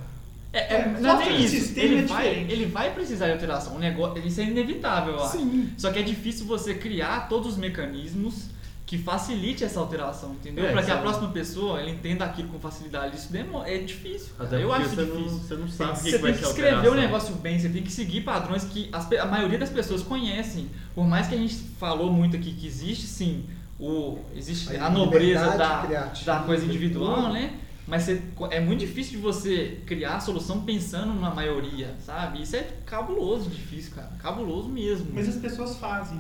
[0.52, 3.34] É, é, É, não é nem isso, sistema ele é vai, ele vai precisar de
[3.34, 5.38] alteração, o negócio, isso é inevitável, eu acho.
[5.38, 5.70] Sim.
[5.78, 8.46] Só que é difícil você criar todos os mecanismos
[8.86, 10.66] que facilite essa alteração, entendeu?
[10.66, 13.16] É, Pra que a próxima pessoa ela entenda aquilo com facilidade.
[13.18, 14.30] Isso demo- é difícil.
[14.40, 15.22] Até eu acho você difícil.
[15.22, 17.02] Não, você não sabe o que, Você que vai tem que escrever o alteração.
[17.02, 20.72] negócio bem, você tem que seguir padrões que as a maioria das pessoas conhecem.
[20.96, 23.46] Por mais que a gente falou muito aqui que existe, sim,
[23.80, 25.86] o, existe A a, nobreza da,
[26.26, 27.54] da coisa individual, né?
[27.90, 28.22] Mas você-
[28.52, 32.42] é muito difícil de você criar a solução pensando na maioria, sabe?
[32.44, 34.12] Isso é cabuloso difícil, cara.
[34.20, 35.08] Cabuloso mesmo.
[35.14, 36.20] Mas as pessoas fazem.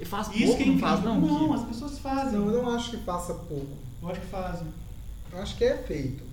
[0.00, 1.20] E faz Isso pouco, que é não faz não?
[1.20, 1.52] Não, Kiko?
[1.54, 2.38] as pessoas fazem.
[2.38, 3.76] Não, eu não acho que faça pouco.
[4.02, 4.66] Eu acho que fazem.
[5.30, 6.24] Eu acho que é feito.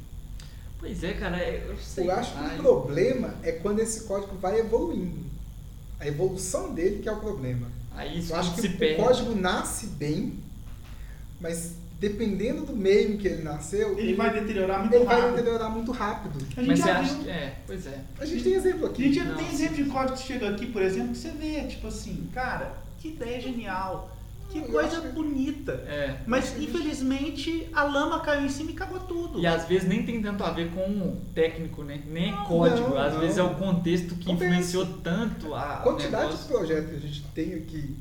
[0.79, 2.07] Pois é, cara, é- eu sei.
[2.07, 5.25] Eu acho que Ai, o problema é quando esse código vai evoluindo.
[5.99, 7.67] A evolução dele que é o problema.
[7.93, 9.01] Aí isso Eu acho que se o perde.
[9.03, 10.35] código nasce bem,
[11.41, 15.36] mas dependendo do meio em que ele nasceu, Ele vai deteriorar muito ele vai rápido.
[15.36, 16.38] deteriorar muito rápido.
[16.56, 17.24] A gente Mas você acha viu.
[17.24, 17.30] que.
[17.30, 18.00] É, pois é.
[18.20, 19.04] A gente tem exemplo A aqui.
[19.04, 21.62] gente já Não, tem exemplo de código que chega aqui, por exemplo, que você vê,
[21.68, 24.14] tipo assim, cara, que ideia genial.
[24.50, 25.74] Que eu coisa que- bonita.
[25.88, 26.20] É.
[26.26, 29.39] Mas infelizmente a lama caiu em cima e cagou tudo.
[29.39, 32.02] E às vezes nem tem tanto a ver com o técnico, né?
[32.08, 32.89] Nem é Não, código.
[32.91, 33.20] não, às não.
[33.20, 34.45] vezes é o contexto que Compensa.
[34.45, 35.74] influenciou tanto a.
[35.74, 36.48] A quantidade o de negócio.
[36.48, 37.95] projetos que a gente tem aqui,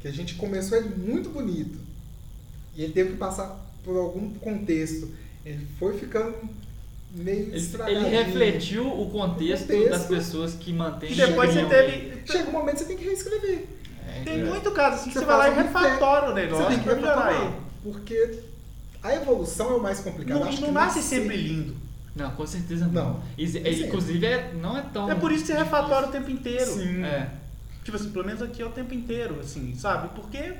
[0.00, 1.78] que a gente começou ele muito bonito,
[2.76, 5.10] e ele teve que passar por algum contexto,
[5.44, 6.34] ele foi ficando
[7.14, 9.90] meio Ele, ele refletiu o contexto, O contexto.
[9.90, 11.12] das pessoas que mantêm.
[11.12, 12.22] E depois você teve.
[12.26, 13.66] Chega um momento que você tem que reescrever.
[14.08, 14.44] É, Tem é.
[14.44, 16.88] muito caso assim que Você você vai lá e refatora o Você negócio tem que
[16.88, 17.52] ele.
[17.82, 18.38] porque
[19.02, 20.38] a evolução é o mais complicado.
[20.40, 21.74] Não, Acho não que nasce sempre lindo.
[22.14, 22.92] Não, com certeza não.
[23.14, 23.22] Não.
[23.38, 23.84] Is- é, Sempre.
[23.86, 25.10] Inclusive, é, não é tão.
[25.10, 26.70] É por isso que você refatora o tempo inteiro.
[26.70, 27.02] Sim.
[27.04, 27.30] É.
[27.84, 30.08] Tipo assim, pelo menos aqui é o tempo inteiro, assim, sabe?
[30.14, 30.52] Porque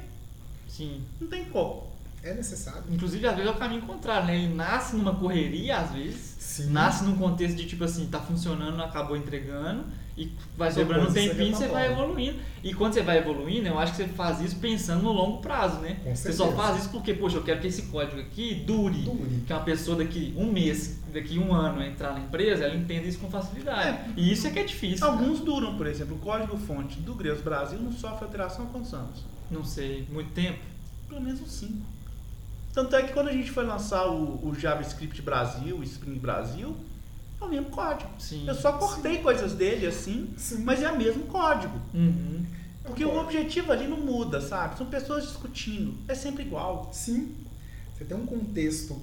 [0.69, 1.03] Sim.
[1.21, 1.92] não tem como.
[2.23, 2.85] É necessário.
[2.91, 4.37] Inclusive, às vezes é o caminho contrário, né?
[4.37, 6.37] Ele nasce numa correria, às vezes.
[6.39, 6.71] Sim.
[6.71, 9.85] Nasce num contexto de tipo assim, tá funcionando, acabou entregando.
[10.17, 12.39] E vai sobrando um tempinho, você vai evoluindo.
[12.63, 15.81] E quando você vai evoluindo, eu acho que você faz isso pensando no longo prazo,
[15.81, 16.01] né?
[16.05, 19.01] Com Você só faz isso porque, poxa, eu quero que esse código aqui dure.
[19.03, 19.43] Dure.
[19.47, 23.19] Que uma pessoa daqui um mês, daqui um ano entrar na empresa, ela entenda isso
[23.19, 23.89] com facilidade.
[23.89, 24.13] É.
[24.15, 24.99] E isso é que é difícil.
[24.99, 25.13] cara.
[25.13, 29.25] Alguns duram, por exemplo, o código-fonte do Greus Brasil não sofre alteração há quantos anos?
[29.51, 30.59] Não sei, muito tempo.
[31.09, 32.02] Pelo menos uns 5.
[32.73, 36.75] Tanto é que quando a gente foi lançar o, o JavaScript Brasil, o Spring Brasil,
[37.41, 38.11] é o mesmo código.
[38.19, 38.47] Sim.
[38.49, 40.63] Eu só cortei coisas dele assim, Sim.
[40.65, 41.79] mas é o mesmo código.
[41.93, 42.47] Uhum.
[42.85, 44.77] Porque o objetivo ali não muda, sabe?
[44.79, 45.95] São pessoas discutindo.
[46.09, 46.91] É sempre igual.
[46.93, 47.35] Sim.
[47.97, 49.01] Você tem um contexto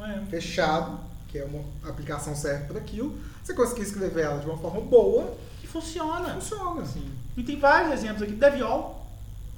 [0.00, 0.20] É.
[0.30, 3.18] fechado, que é uma aplicação serve para aquilo.
[3.42, 6.34] Você conseguir escrever ela de uma forma boa, E funciona.
[6.34, 6.86] funciona.
[6.86, 7.10] Sim.
[7.36, 8.32] E tem vários exemplos aqui.
[8.32, 9.03] Deviol.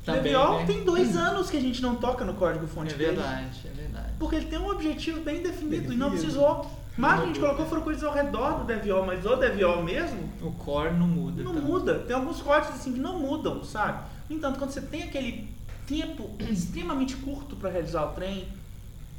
[0.07, 0.67] Também, Deviol né?
[0.67, 3.17] tem dois anos que a gente não toca no código fonte É dele.
[3.17, 4.13] verdade, é verdade.
[4.19, 6.71] Porque ele tem um objetivo bem definido e não precisou.
[6.97, 10.51] Mas a gente colocou foram coisas ao redor do Deviol, mas o Deviol mesmo O
[10.53, 11.43] core não muda.
[11.43, 11.67] não tanto.
[11.67, 11.99] muda.
[11.99, 14.05] Tem alguns códigos assim que não mudam, sabe?
[14.31, 15.49] No entanto, quando você tem aquele
[15.87, 18.49] tempo extremamente curto para realizar o trem,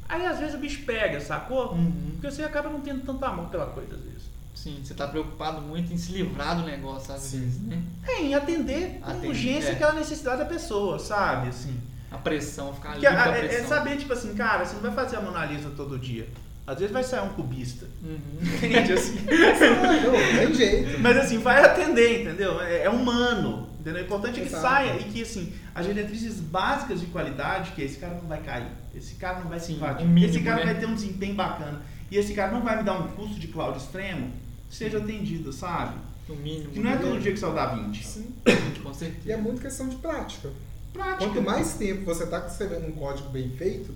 [0.08, 1.72] aí às vezes o bicho pega, sacou?
[1.74, 2.10] Uhum.
[2.14, 4.27] Porque você acaba não tendo tanto amor pela coisa às vezes.
[4.54, 7.40] Sim, você tá preocupado muito em se livrar do negócio às Sim.
[7.40, 7.82] vezes, né?
[8.06, 9.72] É, em atender com Atender, urgência é.
[9.72, 11.48] aquela necessidade da pessoa, sabe?
[11.48, 11.78] Assim.
[12.10, 15.20] A pressão, ficar ali é, é saber, tipo assim, cara, você não vai fazer a
[15.20, 16.26] Mona Lisa todo dia.
[16.66, 17.86] Às vezes vai sair um cubista.
[18.02, 18.18] Uhum.
[18.56, 18.92] Entende?
[18.92, 19.20] Assim.
[19.24, 21.00] Não, tem jeito.
[21.00, 22.60] Mas assim, vai atender, entendeu?
[22.60, 23.68] É, é humano.
[23.80, 24.02] Entendeu?
[24.02, 24.62] O importante é que Exato.
[24.62, 28.66] saia e que, assim, as diretrizes básicas de qualidade, que esse cara não vai cair,
[28.94, 30.72] esse cara não vai se invadir, esse cara né?
[30.72, 31.80] vai ter um desempenho bacana,
[32.10, 34.32] e esse cara não vai me dar um custo de cloud extremo,
[34.70, 35.96] seja atendido, sabe?
[36.28, 36.70] No mínimo.
[36.70, 37.00] Que não é né?
[37.00, 38.06] todo dia que o da 20.
[38.06, 38.26] Sim.
[38.82, 39.36] Com E é certeza.
[39.38, 40.50] muito questão de prática.
[40.92, 41.26] Prática.
[41.26, 43.92] Quanto mais tempo você está escrevendo um código bem feito,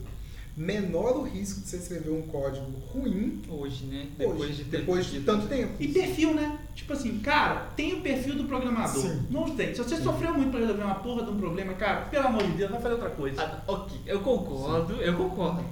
[0.57, 4.07] menor o risco de você escrever um código ruim Hoje, né?
[4.19, 5.73] Depois hoje, de depois de tanto tempo.
[5.81, 6.59] E perfil, né?
[6.75, 9.03] Tipo assim, cara, tem o perfil do programador.
[9.03, 9.27] Sim.
[9.31, 9.75] Não tem.
[9.75, 12.53] Se você sofreu muito pra resolver uma porra de um problema, cara, pelo amor de
[12.53, 13.43] Deus, vai fazer outra coisa.
[13.43, 15.65] Ah, ok, eu concordo, eu concordo.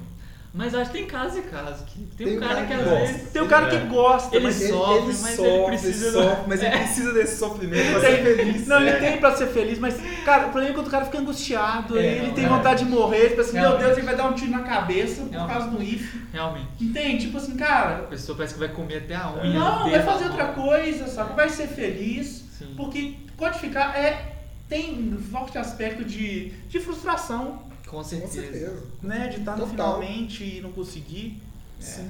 [0.53, 1.83] Mas acho que tem casos e casos.
[1.87, 3.07] Que tem, Tem um um cara cara que que às gosta.
[3.13, 3.31] vezes.
[3.33, 3.71] Tem o cara É.
[3.81, 6.79] que gosta, Ele mas sofre, mas ele precisa- sofre, mas ele É.
[6.79, 8.67] precisa desse sofrimento pra ser feliz.
[8.67, 8.97] Não, ele É.
[8.99, 12.05] tem pra ser feliz, mas, cara, o problema é quando o cara fica angustiado, É,
[12.05, 12.49] ele não, tem é.
[12.49, 13.85] vontade de morrer, tipo assim, meu Realmente.
[13.85, 15.53] Deus, ele vai dar um tiro na cabeça por Realmente.
[15.57, 16.15] causa do if.
[16.33, 16.67] Realmente.
[16.81, 17.27] Entende?
[17.27, 19.53] Tipo assim, A cara, pessoa parece que vai comer até a unha.
[19.59, 21.35] não, vai fazer a outra coisa, sabe?
[21.37, 22.75] Vai ser feliz, Sim.
[22.77, 24.33] porque codificar é,
[24.69, 28.41] tem um forte aspecto de, de frustração, Com Com certeza.
[28.43, 28.83] certeza.
[29.03, 29.27] né?
[29.29, 31.43] De estar no finalmente e não conseguir.
[31.81, 32.09] Sim.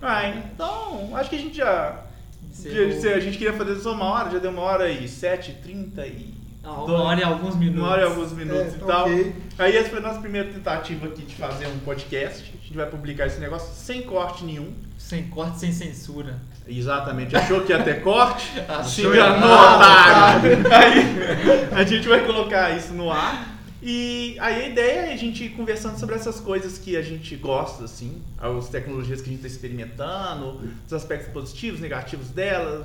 [0.00, 2.02] Ah, então, acho que a gente já...
[2.50, 3.14] Encerrou.
[3.14, 6.32] A gente queria fazer só uma hora, já deu uma hora e sete, trinta e...
[6.64, 7.80] Ah, uma hora e alguns minutos.
[7.82, 9.02] Uma hora e alguns minutos É, e tal.
[9.06, 9.34] ok.
[9.58, 12.42] Aí essa foi a nossa primeira tentativa aqui de fazer um podcast.
[12.42, 14.72] A gente vai publicar esse negócio sem corte nenhum.
[14.98, 16.38] Sem corte, sem censura.
[16.66, 17.36] Exatamente.
[17.36, 18.46] Achou que ia ter corte?
[18.52, 20.50] Se Achou enganou, otário.
[20.72, 23.59] Aí a gente vai colocar isso no ar.
[23.82, 27.34] E aí a ideia é a gente ir conversando sobre essas coisas que a gente
[27.36, 32.84] gosta, assim, as tecnologias que a gente está experimentando, os aspectos positivos, negativos delas.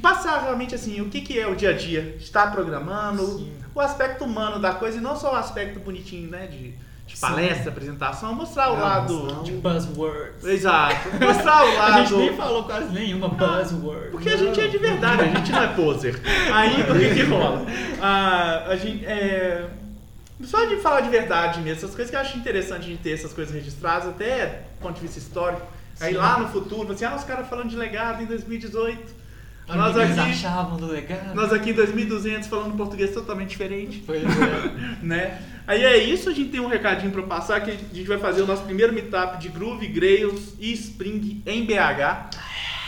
[0.00, 3.52] Passar realmente assim, o que, que é o dia a dia, estar programando, Sim.
[3.74, 6.46] o aspecto humano da coisa e não só o aspecto bonitinho, né?
[6.46, 6.70] De,
[7.06, 7.20] de Sim.
[7.20, 9.42] palestra, apresentação, mostrar o Não, lado.
[9.44, 10.44] De buzzwords.
[10.44, 11.08] Exato.
[11.22, 12.08] Mostrar o A lado.
[12.08, 14.10] gente nem falou quase nenhuma buzzword.
[14.12, 16.18] Porque a gente é de verdade, a gente não é poser.
[16.50, 17.66] Aí o que, que rola?
[18.00, 19.68] Ah, a gente, é,
[20.44, 23.32] só de falar de verdade mesmo, essas coisas que eu acho interessante gente ter essas
[23.32, 25.62] coisas registradas, até do ponto de vista histórico.
[26.00, 26.18] Aí Sim.
[26.18, 29.22] lá no futuro, assim, ah, os caras falando de legado em 2018.
[29.68, 31.34] Olha Nós aqui, achavam do legado.
[31.34, 34.96] nós aqui em 2200 falando português totalmente diferente, Pois é.
[35.04, 35.40] né?
[35.66, 38.42] Aí é isso, a gente tem um recadinho pra passar, que a gente vai fazer
[38.42, 42.30] o nosso primeiro meetup de Groove, Grails e Spring em BH.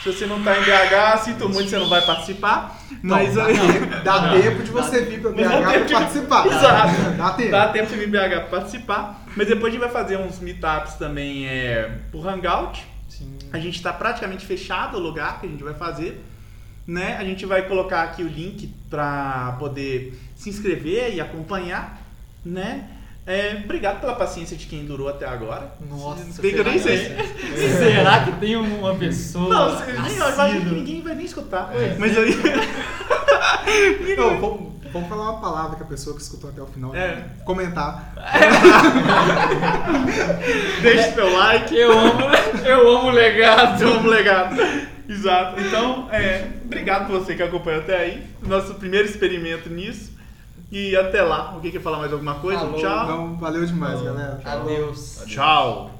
[0.05, 2.79] Se você não tá em BH, sinto muito, você não vai participar.
[3.03, 3.57] Mas Não, aí...
[4.05, 6.45] dá, tempo de você vir para BH para participar.
[6.47, 7.17] Exato.
[7.17, 7.51] Dá tempo.
[7.51, 9.25] Dá tempo de vir BH pra participar.
[9.35, 12.87] Mas depois a gente vai fazer uns meetups também é, por Hangout.
[13.09, 13.39] Sim.
[13.51, 16.23] A gente está praticamente fechado o lugar que a gente vai fazer.
[16.87, 17.17] Né?
[17.17, 21.99] A gente vai colocar aqui o link para poder se inscrever e acompanhar.
[22.45, 22.91] Né?
[23.27, 25.73] É, obrigado pela paciência de quem durou até agora.
[25.89, 27.15] Nossa, Bem que eu nem será sei.
[27.15, 29.49] que- Será que tem uma pessoa?
[29.49, 31.71] Não, você- nem, eu imagino que ninguém vai nem escutar.
[31.73, 32.35] Pois Mas aí.
[34.19, 37.25] Não, vamos, vamos falar uma palavra que a pessoa que escutou até o final É.
[37.47, 38.13] comentar.
[40.83, 41.75] Deixe seu like.
[41.75, 42.21] Eu amo,
[42.65, 43.79] eu amo o legado.
[43.79, 44.57] Vamos legado.
[45.09, 45.61] Exato.
[45.61, 48.23] Então, é, obrigado por você que acompanhou até aí.
[48.47, 50.13] Nosso primeiro experimento nisso.
[50.77, 51.53] E até lá.
[51.55, 52.59] Alguém quer falar mais alguma coisa?
[52.63, 53.07] Falou, Tchau.
[53.07, 54.13] Não, valeu demais, Falou.
[54.13, 54.41] galera.
[54.45, 55.23] Adeus.
[55.25, 55.91] Tchau.